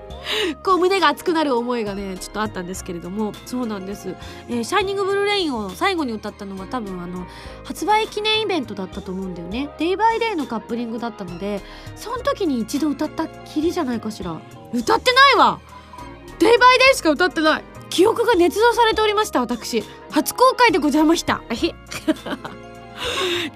[0.62, 3.32] こう胸が熱くなる思いがねちょっとあったんですけれども。
[3.46, 4.14] そうなんです、
[4.48, 7.26] えー、シャイニングブルーレインを最後に歌ったのは多分あの
[7.64, 9.70] 発売記念イベントだったと思うんだよね。
[9.78, 11.62] デイバイデイのカップリングだったので
[11.96, 14.40] その時に一度歌ったきりじゃないかしら。
[14.72, 15.60] 歌ってないわ！
[16.38, 17.64] デイバイデイしか歌ってない。
[17.90, 19.82] 記憶が捏造されておりました私。
[20.10, 21.42] 初公開でございました。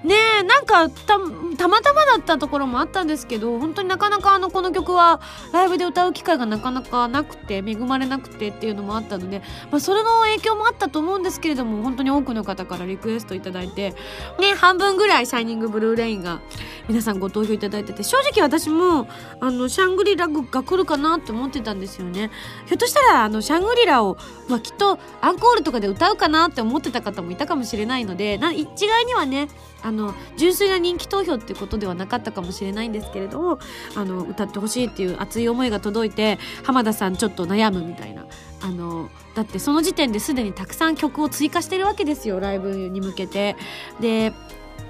[0.03, 1.17] ねえなんかた
[1.57, 9.39] たまたまだったところもあったんですけど本当になかなかあのこの曲はライブで歌う機会がなかなかなくて恵まれなくてっていうのもあったので、
[9.71, 13.91] まあ、それの影響もあったと思うんですけれども本当に多くの方からリクエストいただいて
[14.39, 16.39] ね半分ぐらい「シャイニングブルーレイン」が
[16.87, 19.07] 皆さんご投票いただいてて正直私も
[19.39, 22.29] あのシャングリラが来るかなって思ってたんですよね。
[22.65, 24.17] ひょっとしたらあのシャングリラを、
[24.49, 29.47] まあ、きっとアンコールとかで歌うかなって思ってた方もいたかもしれないのでな一概にはね
[29.81, 33.59] あの純粋な人気投票っていうことではなかったかもしれないんですけれども
[33.95, 38.25] あの歌ってほしいっていう熱い思いが届いて浜田さんちょっと悩むみたいな
[38.61, 43.55] あのだってその時点ですでにたくさん曲を追加してるわけですよライブに向けて。
[43.99, 44.33] で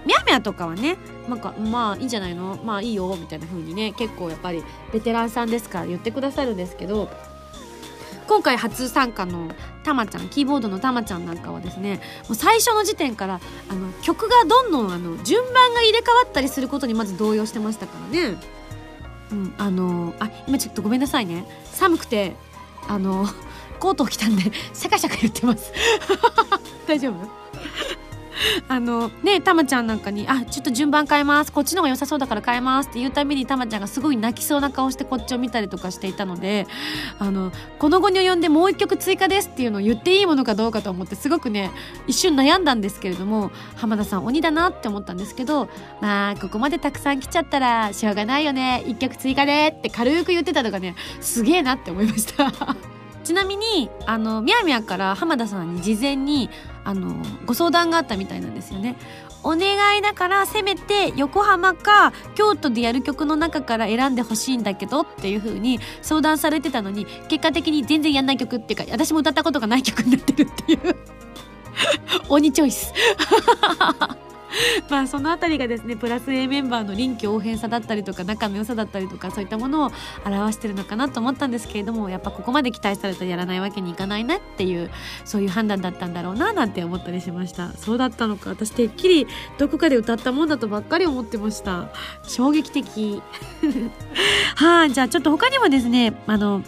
[0.05, 0.97] ミャミャとかはね
[1.29, 2.59] なんかまあいいんじゃないの？
[2.63, 4.61] まあいいよみたいな風にね結構やっぱり
[4.91, 7.09] ベテランさんですから言ってくださるんですけど
[8.27, 9.51] 今回初参加の
[9.83, 18.37] たまちゃんキーボードのたまちゃんなんかはですねもう最初の時点からあの曲がどんどんあの順番が入れ替わったりすることにまず動揺してましたからね。
[19.31, 21.45] うん、あのあ今ちょっとごめんなさいね。
[21.65, 22.35] 寒くて
[22.87, 23.25] あの
[23.79, 25.71] コートを着たんでシャカシャカ言ってます。
[26.87, 27.43] 大丈夫？
[28.67, 31.51] あのねたまちゃんなんかに「あちょっと順番変えます。
[31.51, 36.67] こっちの方が良さそうだから変えます」って言うたびにたまちゃんがすごい泣きそうな顔してこっちを見たりとかしていたので
[37.19, 41.71] あのこの後に及んでもう一曲追加ですっていうのを言っていいものかどうかと思ってすごくね
[42.07, 45.69] 一瞬悩んだんですけれども浜田さん鬼だなって思ったんですけど
[46.01, 48.83] まあここまでたくさん来ちゃったらしょうがないよね。
[48.87, 52.51] 一曲追加でって軽く言ってたのがねすげえなって思いました。
[53.23, 56.49] ちなみにあのみやみやから浜田さんに事前に
[56.83, 58.95] あのご相談があったみたいなんですよね。
[59.43, 70.95] お願いだからせめて横浜か京都でやる曲の中から選んでほしいんだけどっていう風に相談されてたのに結果的に全然やんない曲っていうか私も歌ったことがない曲になってるっていう
[72.29, 72.93] 鬼チョイス
[74.89, 79.91] まあその辺りがですねプラス A メンバーの臨機応変さだったりとか仲の良さだったりとかそういったものを
[80.25, 84.89] 表してるのかなと思ったんですけれどもやっぱここまで期待されたらやらないわけにいかないなっていう
[85.25, 87.71] そういう判断だったんだろうななんて思ったりしました。
[87.73, 88.49] そうだったのか。
[88.51, 91.89] 私てっきりどこかで歌ったもんだとばっかり思ってました。
[92.23, 93.21] 衝撃的。
[94.55, 96.63] はい、あ、じゃあちょっと他にもですねあの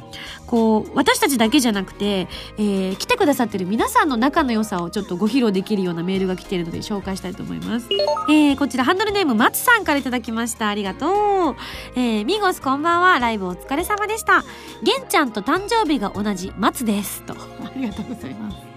[0.48, 2.28] こう私たちだけじゃなくて、
[2.58, 7.88] えー、来てくださってる皆さんの仲の良さをちょっとご披露できるようなメールが来ているので紹介したいと思います、
[8.30, 10.68] えー、こちらハンドルネーム松さんから頂きました。
[10.68, 11.56] ありがとう、
[11.96, 13.20] えー、ミゴスこんばんは。
[13.20, 14.44] ライブお疲れ様でした。
[14.84, 17.22] 玄ちゃんと誕生日が同じ松です。
[17.24, 17.34] と。
[17.64, 18.75] ありがとうございます。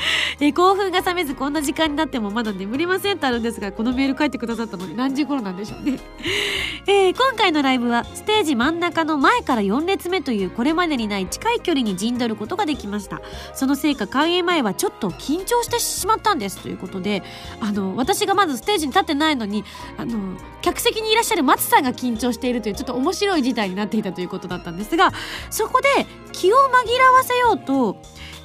[0.40, 5.98] え興奮が冷めずこんな時間になってもまだ眠りませんとあるんですがこのメール書いてくださったのに何時頃なんでしょうね、
[6.86, 13.20] えー、今回のライブはステージ真ん中の前から4列目というこれまでにない近い距離に陣取ることができました。
[13.54, 17.22] そのせいか開演前はちょっと緊張してしまったんですということで
[17.60, 19.64] あの私がまずステージに立ってないのに
[19.96, 25.12] あの客席にいらっしゃる松さんが緊張しているというちょっと面白い事態になっていたということだったんですが
[25.50, 27.96] そこで気を紛らわせようと、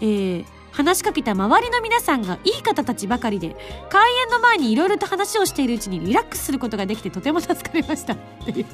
[0.02, 3.55] えー話しかけた周りの皆さんがいい方たちばかりで
[3.89, 8.13] 開演の前にいろいろと話をしているうちにリラックスすることができてとても助かりました。
[8.13, 8.65] っていう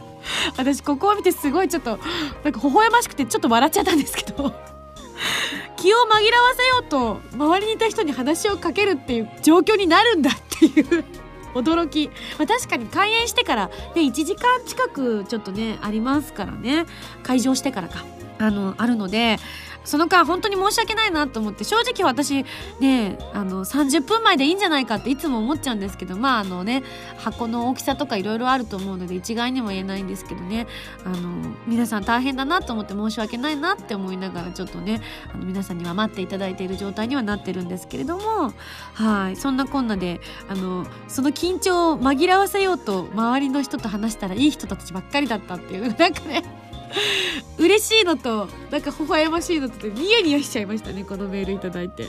[0.57, 1.99] 私ここを見てすごいちょっと
[2.43, 4.53] なんか微笑ましくてちょっと笑っちゃったんですけど。
[5.77, 11.05] 気を紛らわせようと周りにいた人に話をかけるっていう状況になるんだっていう
[11.53, 16.86] 驚き、まあ、確かに開演してから、ね、1時間近くちょっとねありますからね。
[17.23, 18.05] 会場してからか。
[18.39, 19.39] あのあるので
[19.88, 22.45] その間本当に申し訳ないなと思って正直私
[22.80, 26.84] ねあの30分前でいいんじゃないかっていつも思っちゃうんですけどまああのね
[27.17, 30.67] 箱の大きさとかいろいろあると思うので一概にも言えないんですけどね。
[31.06, 35.02] あの皆さん大変だなと思って申し訳ないなって思いながらちょっとね
[35.34, 38.54] あの皆さんには待っていただいている状態にはなってるんですけれども
[38.93, 40.19] はいそんなこんなで
[40.50, 46.66] あのその緊張を紛らわせようと周りの人と話したらいい人たちばっかりだったっていうなんかね
[47.58, 52.08] 嬉しいのとなんか微笑ましいのとニヤニヤしちゃいましたねこのメールいただいて。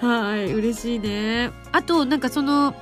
[0.00, 1.52] はい嬉しいね。
[1.72, 2.74] あとなんかその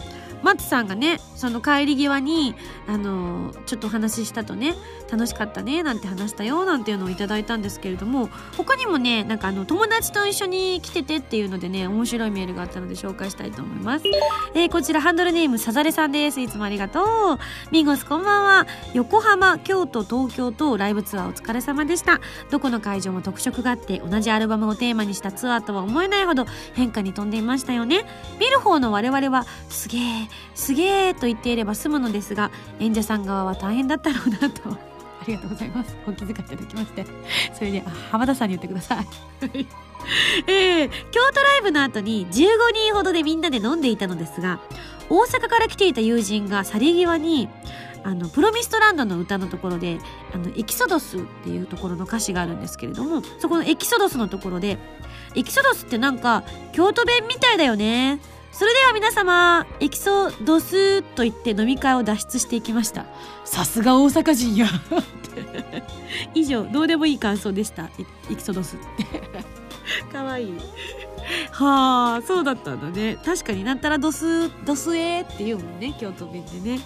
[0.42, 2.55] 松さんがねその帰り際に
[2.86, 4.74] あのちょっとお話ししたとね
[5.11, 14.05] 楽しかったねなんて話したよなんていうのをいただいたんですけれども他にもねなんかあの友達と一緒に来ててっていうのでね面白いメールがあったので紹介したいと思います、
[14.55, 16.40] えー、こちらハンドルネームさざれさんです。
[16.40, 17.38] いつもありがとう。
[17.70, 18.66] ミンゴスこんばんは。
[18.95, 22.20] 横浜京都東京とライブツアーお疲れ様でした。
[22.51, 28.05] どこの会場も特色があって同じアルバムをテーマにしたツアーとは思えないほど変化に富んでいましたよね。
[28.38, 30.01] 見る方の我々はすげえ
[30.55, 34.70] すげえと言っていれば済むのですが演者さん側は大変だったろうなと。
[35.22, 35.97] ありがとうございます。
[36.07, 37.07] お気遣いいただきまして。
[37.55, 39.66] それで浜田さんに言ってください。
[40.49, 42.33] えー、京都ライブの後に15
[42.74, 44.59] 人ほどでみんなで飲んでいたのですが
[45.09, 47.49] 大阪から来ていた友人が去り際に
[48.05, 49.99] あのプロミストランドの歌のところで
[50.35, 54.78] あのエキソドスっていうところの歌詞があるんですけれどもそこのエキソドスのところで
[55.35, 58.20] エキソドスってなんか京都弁みたいだよね。
[58.53, 63.07] それでは皆様エキソドスと言って飲み会を脱出していきました。
[63.46, 64.66] さすが大阪人や。
[66.34, 67.88] 以上どうでもいい感想でした。
[68.30, 68.76] エキソドス。
[68.76, 68.78] っ
[70.07, 70.55] てかわいい。
[71.50, 73.16] はあそうだったんだね。
[73.24, 76.80] 確かになんたらドスドスエーって言うもんね京都弁でね。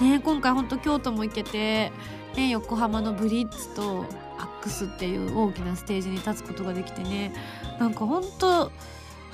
[0.00, 1.90] ね今回ほんと京都も行けて、
[2.36, 4.06] ね、横浜のブリッツと
[4.38, 7.34] アックスっていう大きなステージに立つことができてね。
[7.80, 8.70] なんかほんと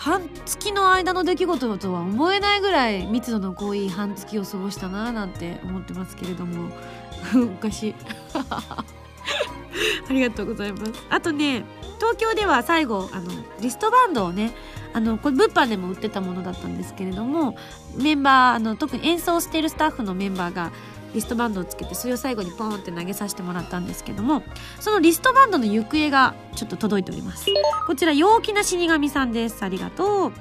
[0.03, 6.73] 半月の間の出来事とは思えないぐらい密度の濃い半月を過ごしたななんて思ってますけれども。
[7.55, 7.95] おかしい。
[8.51, 10.93] ありがとうございます。
[11.09, 11.65] あとね
[12.01, 13.31] 東京では最後あの
[13.61, 14.53] リストバンドをね
[14.93, 17.57] あのこれ物販でも売ってたものだったんですけれども
[17.97, 20.73] メンバーあの特に演奏しているスタッフのメンバーが
[21.15, 24.43] リストバンドをつけてそれを最後にポーンって投げさせてもらったんですけども
[24.81, 27.47] そのリストバンドの行方がちょっと届いております。
[27.87, 29.63] こちら陽気な死神さんです。
[29.65, 30.33] ありがとう。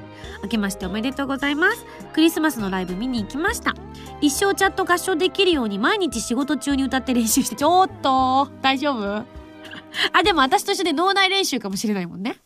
[0.43, 1.85] 明けましておめでとうございます。
[2.13, 3.73] クリスマスのライブ見に行きました。
[4.21, 9.25] 一生チャット合唱できるように毎日仕事中に歌って練習してちょっと大丈夫？
[10.13, 12.37] あでも私と一緒で脳内練習かもしれないもんね。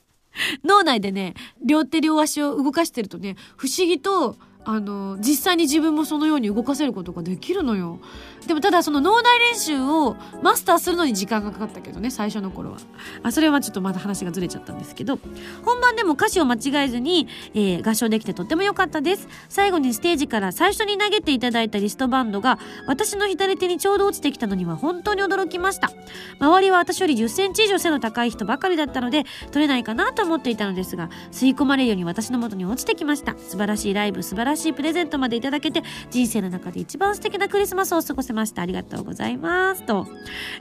[0.64, 4.36] 脳内でね両手両足を動かしてるとね不思議と
[4.68, 8.00] あの実際に自分もそのように動かせることができるのよ。
[8.48, 12.78] でもただその脳内練習をマスターするのに時間がかかったけどね最初の頃は。
[13.24, 15.20] あそれはちょっとまだ話がずれちゃったんですけど。
[15.64, 19.28] 本番でも歌詞を間違えずに、えー、合唱できてとっても良かったです。
[19.50, 25.92] 最後にステージから最初に投げていただいたリストバンドが私の左手にちょうど落ちてきたのには本当に驚きました。
[26.40, 33.36] 周りは私より1 0センチ以上背の高い人ばかりだったので取れないかなと思っていたのですが吸い込まれるように私の元に落ちてきました。
[33.38, 38.62] 素晴らしいライブ素晴らしいプレゼントまでいただけて人生の中で一番素敵なクリスマスを過ごせました。
[38.62, 39.84] ありがとうございます。
[39.84, 40.08] と。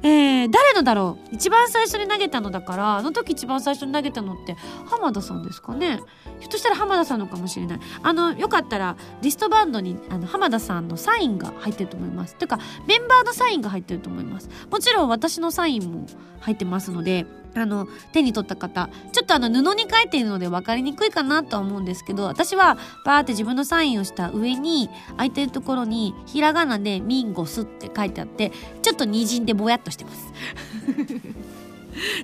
[0.03, 1.35] えー、誰のだろう？
[1.35, 4.57] 一番最初に投げたのだから、あの時一番最初に投げたのって
[4.87, 5.99] 浜田さんですかね？
[6.41, 7.81] ひょっとしたら浜田さんのかもしれない。
[8.03, 12.37] あの、よかったらリストバンドにあの浜田さんのサインが入ってると思います。
[12.37, 14.49] てか、メンバーのサインが入ってると思います。
[14.71, 16.07] もちろん私のサインも
[16.41, 28.53] 入ってますので、あの、手に取った方、ちょっとあの布に書いているので分かりにくいかなとは思うんですけど、私はバーって自分のサインをした上に、空いてるところに、ひらがなでミンゴスって書いてあって、
[28.83, 30.33] ちょっと滲んでぼやっとしてます。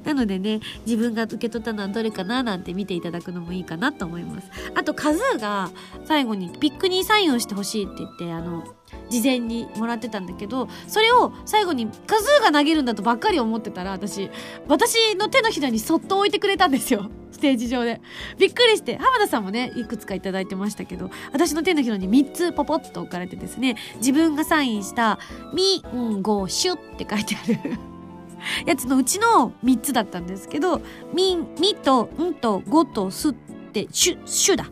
[0.04, 4.48] なのでね、自分が受け取ったのはどれかななんて見ていただくのもいいかなと思います。
[4.74, 5.70] あと、カズーが
[6.04, 8.64] 最後にピックにサインをしてほしいって言って、あの、
[9.08, 14.30] 事前にもらってたんだけどそれを最後にカズーが投げるんだとばっかり思ってたら私
[14.68, 17.10] 私の手のひらにそっと置いてくれたんですよ。
[17.30, 18.00] ステージ上で。
[18.38, 25.18] びっくりして浜田さんもねいくつか頂いてましたけど私の手のひらに3つポポッと置かれてですね自分がサインした
[25.54, 27.78] 「みんごしゅ」って書いてある。
[28.64, 30.80] やつのうちの3つだったんですけど
[31.14, 33.32] 「み」みと「ん」と「ご」と「す」っ
[33.72, 34.70] て「しゅ」「しゅ」だ、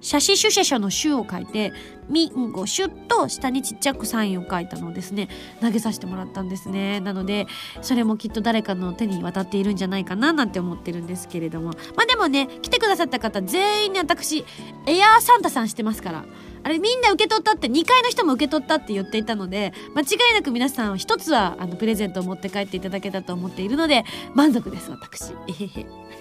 [0.00, 1.72] 写真主者者の集を書いて、
[2.08, 5.28] みんごシュッと下にちっちゃくサインを書いたのをですね、
[5.60, 7.00] 投げさせてもらったんですね。
[7.00, 7.46] なので、
[7.82, 11.70] それもきっと誰かの手に渡っているんじゃないかななんて思ってるんですけれども。
[11.96, 14.44] まあでもね、来てくださった方全員に私、
[14.86, 16.24] エアーサンタさんしてますから。
[16.66, 24.04] あれみんな受け取ったって2階の人も受け取ったって言っていたので間違いなく皆さん一つはあのプレゼントを持って帰っていただけたと思っているので
[24.34, 25.64] 満足です私えへ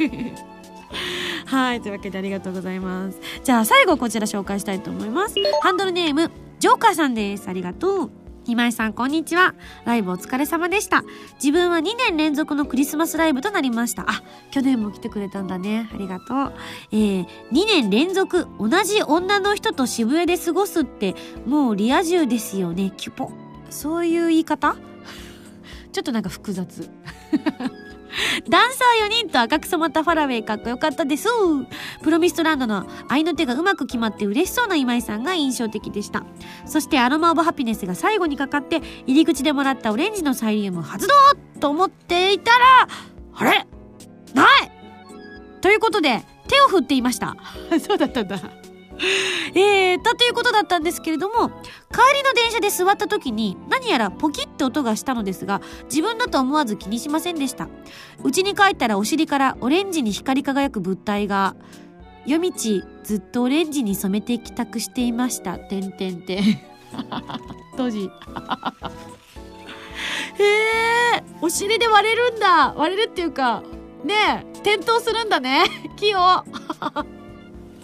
[0.06, 0.55] へ
[1.46, 3.20] はいというわけでありがとうございます。
[3.44, 5.36] じゃあ最後こちら紹介したいと思います。
[5.62, 7.48] ハンドルネームジョーカーさんです。
[7.48, 8.12] ありがとう。
[8.48, 9.56] 今井さんこんにちは。
[9.86, 11.04] ライブお疲れ様でした。
[11.36, 14.04] 自分は2年連続のクリスマスライブとなりました。
[14.08, 14.22] あ
[14.52, 15.90] 去年も来てくれたんだね。
[15.92, 16.54] ありがとう。
[16.92, 21.16] えー、2年連続同じ女の人と渋谷で過ごすって
[21.48, 22.92] もうリア充ですよね。
[22.96, 23.32] キュポ。
[23.72, 24.76] そういう言い方？
[25.92, 26.90] ちょっとなんか複雑。
[28.50, 31.28] ダンサー4人と赤く染まったファラウェイかっこよかったです。
[32.02, 36.26] プロミストランドの愛の手がうまく決まって嬉しそうな今井さんが印象的でした。
[36.66, 41.14] そしてアロマオブハピネスが最後にかかって入り口でもらったオレンジのサイリウム発動
[41.60, 42.88] と思っていたら、
[43.34, 43.66] あれ？
[44.34, 44.72] ない
[45.62, 47.36] ということで手を振っていました。
[47.80, 48.38] そうだったんだ。
[49.56, 51.54] えー、だということだったんですけれども、帰
[52.16, 57.68] りの電車で座った時に何やらポキッと音がしたのですが、自分だと思わず気にしませんでした。
[58.24, 61.56] 家に帰ったらお尻からオレンジに光り輝く物体が、
[62.26, 62.54] 夜道
[63.04, 65.58] ずっとオレンジに染めて帰宅していました。
[65.58, 66.44] てんてんてん。
[67.78, 68.10] 当時。
[70.38, 70.44] へ
[71.18, 73.64] えお尻で割れるんだ割れるっていうか
[74.04, 75.64] ねえ転倒するんだね
[75.96, 76.44] 器用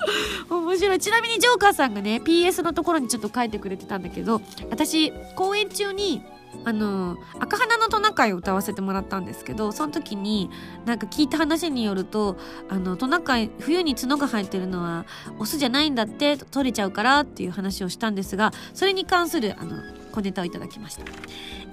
[0.49, 6.23] 面白いちなみにジョーカーさんがね PS のところにちょっと書いてくれてたんだけど私公演中に
[6.63, 10.49] あの赤花のトナカイを歌わせてもらったんですけどその時に
[10.85, 12.37] なんか聞いた話によると
[12.69, 15.05] あのトナカイ冬に角が生えてるのは
[15.39, 19.77] オスじゃないんだって取れちゃうからっていう話をしたんですがそれに関するあの
[20.11, 21.05] 小ネタをいただきました。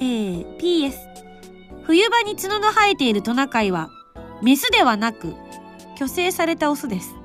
[0.01, 0.95] えー、PS
[1.83, 3.91] 冬場に角の生えているトナカイは
[4.43, 5.35] メスではなく
[5.97, 7.18] 虚勢されたオスです。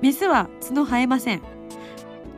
[0.00, 1.42] メスは角生えません。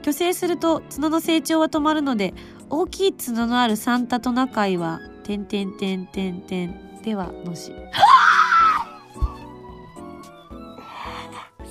[0.02, 2.34] 虚勢すると角の成長は止まるので
[2.68, 7.72] 大きい角のあるサンタトナカイは、てんてんてんてんてんではのし。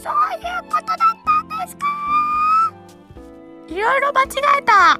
[0.02, 1.08] そういうことだった
[1.44, 1.86] んですか？
[3.68, 4.28] いろいろ間違
[4.60, 5.00] えた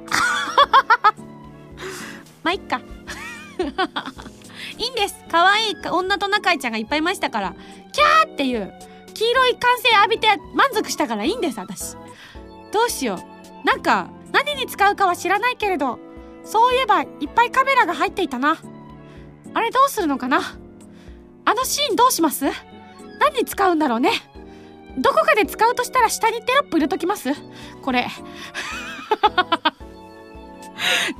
[2.44, 2.80] まあ、いっか。
[4.78, 5.16] いいんです。
[5.30, 7.54] 可愛い女トナカイちゃんがいっぱいいましたから。
[7.92, 8.72] キャーっていう
[9.22, 11.94] 黄色い歓声浴びて満足したからいいんです、私。
[12.72, 13.18] どうしよう。
[13.64, 16.00] なんか、何に使うかは知らないけれど、
[16.42, 18.58] そういえばいっぱいカメラが入っていたな。
[19.54, 20.40] あれどうするのかな
[21.44, 22.46] あのシーンどうします？
[23.20, 24.10] 何に使うんだろうね。
[24.98, 27.30] どこかで使うとしたら下にテロップ入れときます？
[27.82, 28.08] これ。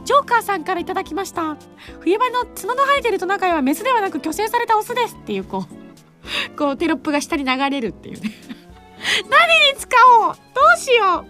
[0.05, 1.57] ジョーカーさんからいただきました。
[2.01, 5.82] 冬場の角の生えてるトナカイはメスではなく虚勢されたオスですっていうこう、
[6.57, 8.31] こうテロップが下に流れるっていうね。
[9.29, 9.89] 何に使
[10.21, 11.25] おうどうしよ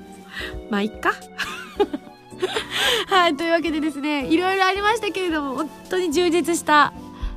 [0.68, 1.12] うまあいっか。
[3.06, 6.92] はい、というわけでですね、いろいろありましたけれども、本当に充実した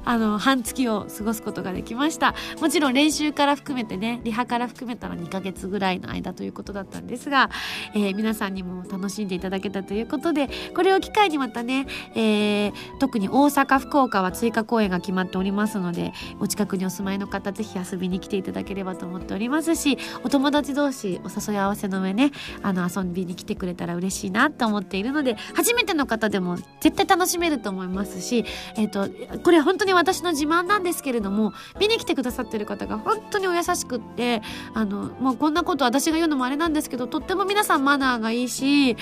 [0.05, 2.35] あの、半月を過ごすことができました。
[2.61, 7.49] もちろん練習から含めてね、リハから含めたら2ヶ月ぐらいの間ということだったんですが、
[7.93, 22.31] えー、皆さんにも楽しんでいただけたということで、これを機会にまたね、えー、特に大阪、福岡は追加公演が決まっておりますので、お近くにお住まいの方、ぜひ遊びに来ていただければと思っておりますし、お友達同士お誘い合わせの上ね、
[22.61, 28.45] あの、遊びに来てくれたら嬉しいなと思っているので、初めての方でも絶対楽しめると思いますし、
[28.75, 34.41] えっ、ー、と、これ本当に私の自慢なんですけれども見に来てくださってる方が本当にお優しくって
[34.73, 38.97] あのもうこんなこと私が言うのもあれなんですけどとっても皆さんマナーがいいし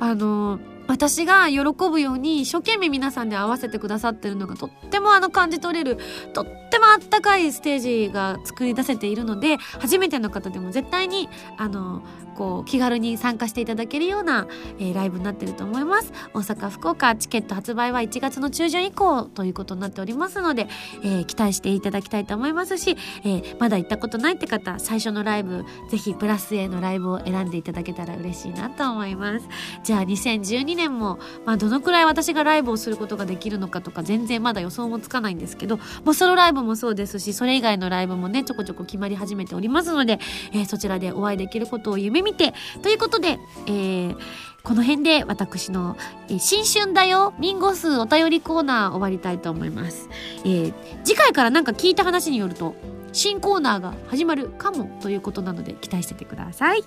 [0.00, 5.98] あの私が喜ぶように一生懸命皆さんで合わせてくださってるのがとってもあの感じ取れる
[6.32, 11.28] とってもあったかいステージが作り出せているので初めての方でも絶対に
[11.58, 12.02] あの
[12.38, 14.46] こう気軽に参加していただけるような、
[14.78, 16.12] えー、ライブになってると思います。
[16.32, 20.68] 大阪福岡チケット発売は1月の中旬以降ということになっておりますので、
[21.02, 29.48] えー、期待していただきたいと思いますし、えー、まだ行ったことないって方最初のライブぜひプラス A のライブを選んでいただけたら嬉しいなと思います。
[29.82, 40.18] じゃあ2012年も、まあ、どのくらい私がライブをすることができるのかとか全然まだ予想もつかないんですけどもうソロライブもそうですしそれ以外のライブもねちょこちょこ決まり始めておりますので、
[40.52, 44.16] えー、そちらでお会いできることを夢見てということで、えー、
[44.62, 45.96] この辺で私の、
[46.28, 50.08] えー、新春だよミンゴスお便りコーナー終わりたいと思います。
[50.44, 50.74] えー、
[51.04, 52.74] 次回からなんか聞いた話によると、
[53.12, 56.84] 新コーナーが始まるかもということなので期待しててください。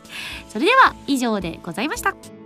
[0.50, 2.41] それでは以上でございました。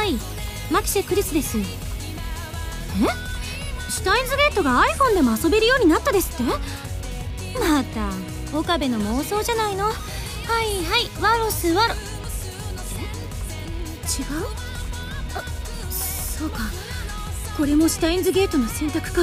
[0.00, 0.14] はい、
[0.72, 1.58] マキシェクリスです。
[1.58, 1.62] え？
[3.90, 6.42] シュタインズゲートが iPhone でも遊べるようになったですって？
[7.60, 8.08] また
[8.58, 9.84] 岡部の妄想じゃないの？
[9.84, 9.94] はい
[10.86, 11.92] はいワロスワロ。
[11.92, 12.00] 違う？
[15.34, 15.44] あ
[15.92, 16.60] そうか。
[17.58, 19.20] これもシュタインズゲートの選択か。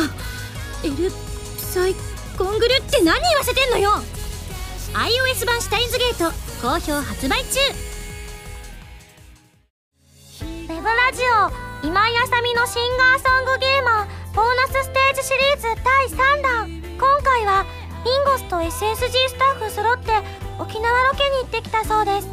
[0.84, 1.10] エル
[1.58, 1.96] サイ
[2.38, 3.90] コングルって何言わせてんのよ
[4.94, 7.97] ！iOS 版シュタインズゲート好評発売中。
[11.08, 16.82] ラジオ今井あさみのシンガーソングゲーマーボーナスステージシリーズ第3弾。
[17.00, 17.64] 今回は
[18.04, 20.12] ミンゴスと SSG スタッフ揃って
[20.60, 22.28] 沖縄ロケに行ってきたそうです。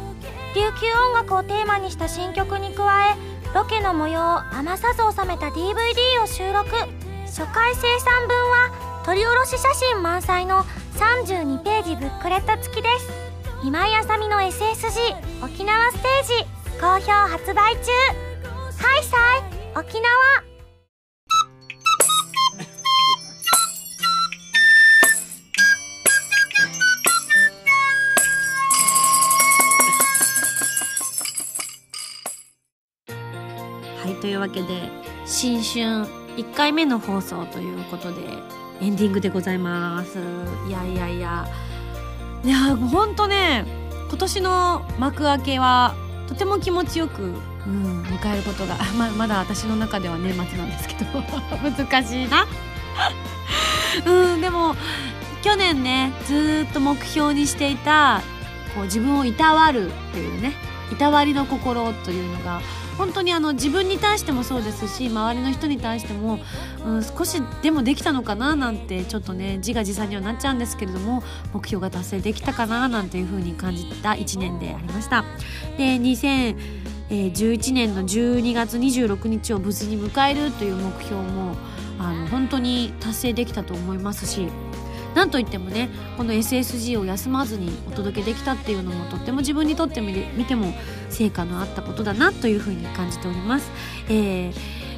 [0.55, 3.15] 琉球音楽をテーマにした新曲に加え
[3.55, 6.67] ロケの模様を余さず収めた DVD を収録。
[7.27, 10.65] 初回生産分は撮り下ろし写真満載の
[10.99, 13.07] 32ページブックレット付きです。
[13.63, 16.23] 今井あさみの SSG 沖縄ステー
[16.73, 18.34] ジ好評発売中。
[18.85, 19.41] ハイサイ
[19.75, 20.11] 沖縄
[34.21, 34.89] というわけで
[35.25, 36.05] 新春
[36.37, 38.21] 1回目の放送ということで
[38.81, 40.19] エンディングでございます。
[40.67, 41.47] いやいやいや。
[42.43, 43.65] いやほんとね
[44.09, 45.95] 今年の幕開けは
[46.27, 47.33] とても気持ちよく
[47.67, 51.05] うん迎えることが ままだ私の中では年末なんですけど
[51.63, 52.45] 難しいな
[54.05, 54.75] うんでも
[55.41, 58.21] 去年ねずっと目標にしていた
[58.73, 60.53] こう自分をいたわるっていうね
[60.91, 62.61] いたわりの心というのが
[62.97, 66.39] 本当にあの自分に対してもそうですし周りの人に対しても、
[66.85, 75.25] うん、少しでもできたのかななんてちょっとね自画自賛にはなっちゃうんですけれども目標が達成できたかななんていうふうに感じた1年でありました。
[75.77, 75.99] で
[77.09, 81.55] えー、11年の12月26日を無事に迎えるという目標も
[81.99, 84.47] あの本当に達成できたと思いますし
[85.13, 90.73] なんといってもねこの SSG を休まずにお届けできたっていうのもとっても自分にとってみても
[91.09, 93.71] 成果のあったことだなというふうに感じております。
[94.09, 94.53] えー、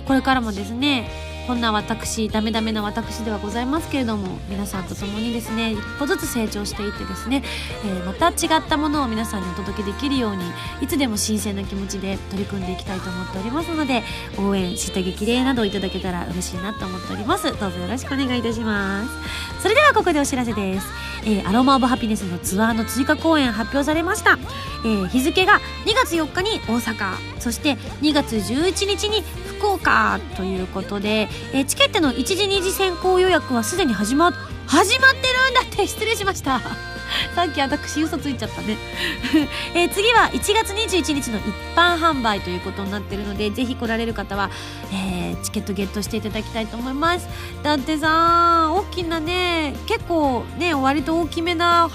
[0.07, 1.07] これからもですね
[1.47, 7.41] こんな私ダメダメな私ではございますけれども皆さんと共にですね一歩ずつ成長していってですね、
[7.85, 10.43] えー、また違ったものを皆さんにお届けできるように
[10.81, 14.03] いつでも新鮮な気持ちで取り組んでいきたいと思っておりますので
[14.37, 17.43] 応援下着きれいなどいただけたら嬉しいなと思っております。
[17.57, 19.47] どうぞよろしくお願いいたします。
[19.61, 20.87] それではここでお知らせです、
[21.25, 24.37] えー、アロマオブハピネスのツアーの追加公演発表されました、
[24.85, 29.23] えー、日付が2月4日に大阪そして2月11日に
[29.57, 34.31] 福岡ということで、えー、チケットの1次2次先行予約はすでに始ま
[34.67, 36.59] 始まってるんだって失礼しました。
[37.35, 38.77] さっき私嘘ついちゃったね。
[39.73, 41.45] えー、次は1月21日の一
[41.75, 44.49] 般販売ということになってるのでぜひ来られる方は、
[44.91, 47.27] えー、チケットゲットしていただきたいと思います。
[47.63, 51.89] だってさ大きなね結構ね割と大きめな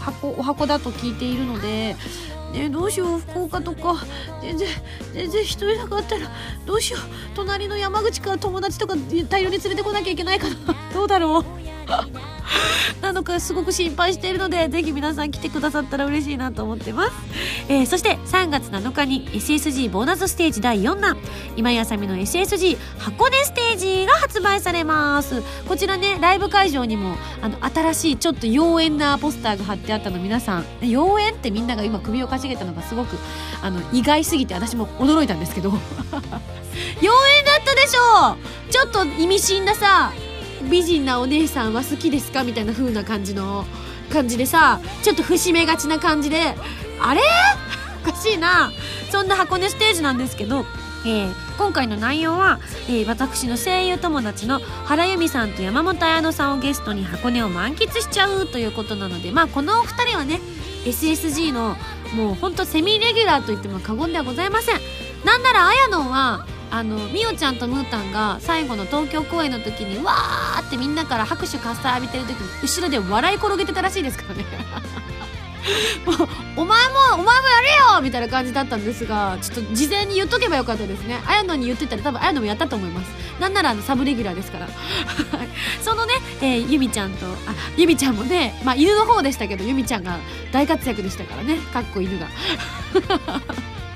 [0.00, 1.96] 箱お箱だと聞いているので
[2.56, 3.96] ねどうしよう福岡とか。
[4.42, 4.68] 全然
[5.12, 6.30] 全然人いなかったら
[6.64, 7.02] どうしよう。
[7.34, 8.94] 隣の山口から友達とか
[9.28, 10.54] 大量に連れてこなきゃいけないかな
[10.94, 11.75] どうだろう。
[13.00, 17.12] なのかすごく心配しているのでぜひ皆さん来てくださったら嬉しいなと思ってます、
[17.68, 21.16] えー、そして3月7日に SSG ボーナスステージ第4弾
[21.56, 25.42] 今井あさみの SSG 箱根ステージが発売されます。
[25.66, 30.66] こちらねライブ会場にもあの新しいちょっと妖艶なポスターが貼ってあったの皆さん。
[30.82, 33.16] 妖艶ってみんなが今首をかしげたのがすごく
[33.62, 35.70] あの意外すぎて私も驚いたんですけど。
[37.00, 38.36] 妖艶だったでしょ
[38.70, 40.12] ちょっと意味深なさ
[40.62, 42.44] 美人なお姉さんは好きですか？
[42.44, 43.64] みたいな風な感じの
[44.12, 46.54] 感じでさちょっと節目がちな感じで
[47.00, 47.20] あれ？
[48.02, 48.72] おかしいな。
[49.10, 50.64] そんな箱根ステージなんですけど、
[51.04, 60.40] えー、今回の内容は、えー、私の声優友達の原由美さんと山本彩乃さんをゲストに箱根を満喫しちゃうということなのでまあこのお二人はね
[60.84, 61.76] SSG の
[62.14, 64.80] もうほんとセミレギュラーと言っても過言ではございません。
[65.24, 66.46] なんなら綾乃は
[66.76, 74.44] あのみおちゃんとムータンが最後の東京公演の時にわーってみんなから拍手喝采浴びてる時に後ろで笑い転げてたらしいですからね。
[76.04, 81.18] もうお前もお前もやれよみたいな感じだったんですがちょっと事前に言っとけばよかったですね。
[81.26, 83.10] 綾野に言ってたら多分綾野もやったと思います。
[83.40, 84.68] なんならあのサブレギュラーですから。
[85.80, 86.12] そのね、
[86.42, 90.18] えー、ゆみちゃんとあゆみちゃんもねまあ犬の方でしたけどゆみちゃんが
[90.52, 91.56] 大活躍でしたからね。
[91.72, 92.26] かっこ犬が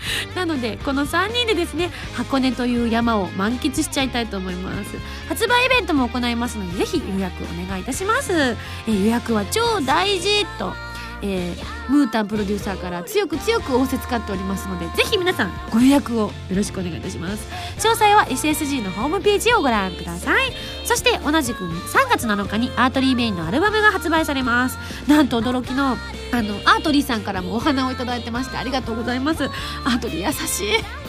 [0.35, 4.97] なのでこの3人でですね箱根という山を満喫しちゃいたいと思います。
[5.29, 10.75] 発売イベントも行いますのでぜひ予約お願いいたします、えー、予約は超大事と
[11.23, 17.49] えー、ムータンプロデューサーから強く強く仰せ使っておりますのでぜひ皆さんご予約をよろしくお願いいたします。
[17.79, 20.53] 詳細は SSG のホームページをご覧ください。
[20.85, 24.79] そして同じく3月7日にアートリーメインのアルバムが発売されます。
[25.09, 25.97] なんと驚きの
[26.33, 29.45] あのアートリーさんからもお花をいただいてましてありがとうございます。
[29.45, 30.65] アートリー優し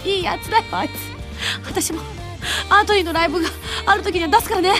[0.05, 0.91] いいいやつだよあいつ。
[1.67, 2.01] 私も
[2.69, 3.49] アートリーのライブが
[3.85, 4.73] ある時には出すからね、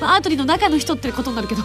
[0.00, 1.62] まあ、アートリーの中の人ってことになるけど。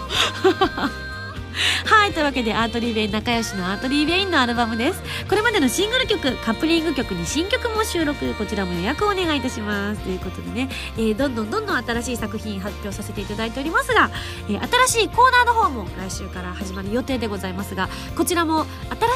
[1.86, 5.02] はいというわけでアートリーベイン仲良しのアートリーベインのアルバムです。
[5.28, 10.02] これまでのシングル曲カップリング曲に新曲も収録こちらも予約をお願いいたします。
[10.02, 14.10] ということでね、えー、どんどんどんどん新しい作品発表させていただいておりますが、
[14.50, 18.66] えー、新しいコーナーの方も来週から始まる予定でございますがこちらも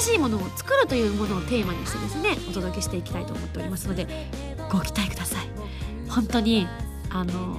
[0.02, 4.08] 新しいものを作るというものをテーマにしてですねお届けしていきたいと思っておりますので
[4.72, 5.50] ご期待ください。
[6.10, 6.68] 本当に
[7.12, 7.58] あの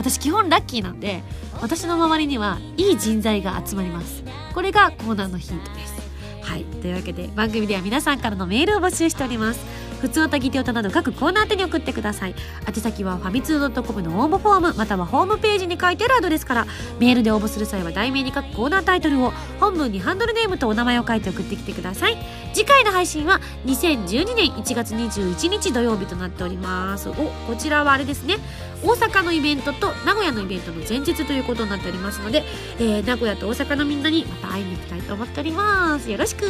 [0.00, 1.22] 私基本ラッキーなんで
[1.60, 4.24] 私の周りにはいい人材が集まります。
[4.54, 6.00] これがコーナーのヒントです。
[6.42, 6.64] はい。
[6.64, 9.60] というわけで番組では皆さんからのメールを募集しております。
[10.00, 12.34] 普通歌ギテオタなど各コーナー宛に送ってください。
[12.66, 16.66] 宛先はファミツー .com の応募フォームまたはホームページに書いてあるアドレスから
[16.98, 22.16] メールで応募する際は題名に書くコーナータイトルを本文にハンドルネームとお名前を書いて送ってきてください。
[22.54, 27.10] 次回の配信は2012年1月21日土曜日となっております。
[27.10, 28.38] おこちらはあれですね。
[28.82, 32.44] 大阪のイベントと名古屋のイベントの前日ということになっておりますので、
[32.78, 36.10] えー、名古屋と大阪のみんなにまた会いに行きたいと思っております。
[36.10, 36.46] よろしく。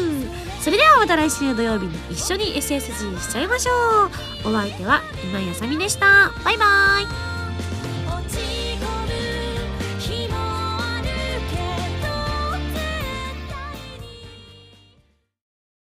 [0.61, 3.73] それではまた来週土曜日に一緒に SSG しちゃいましょ
[4.45, 4.49] う。
[4.49, 6.33] お相手は今井あさみでした。
[6.45, 7.30] バイバーイ。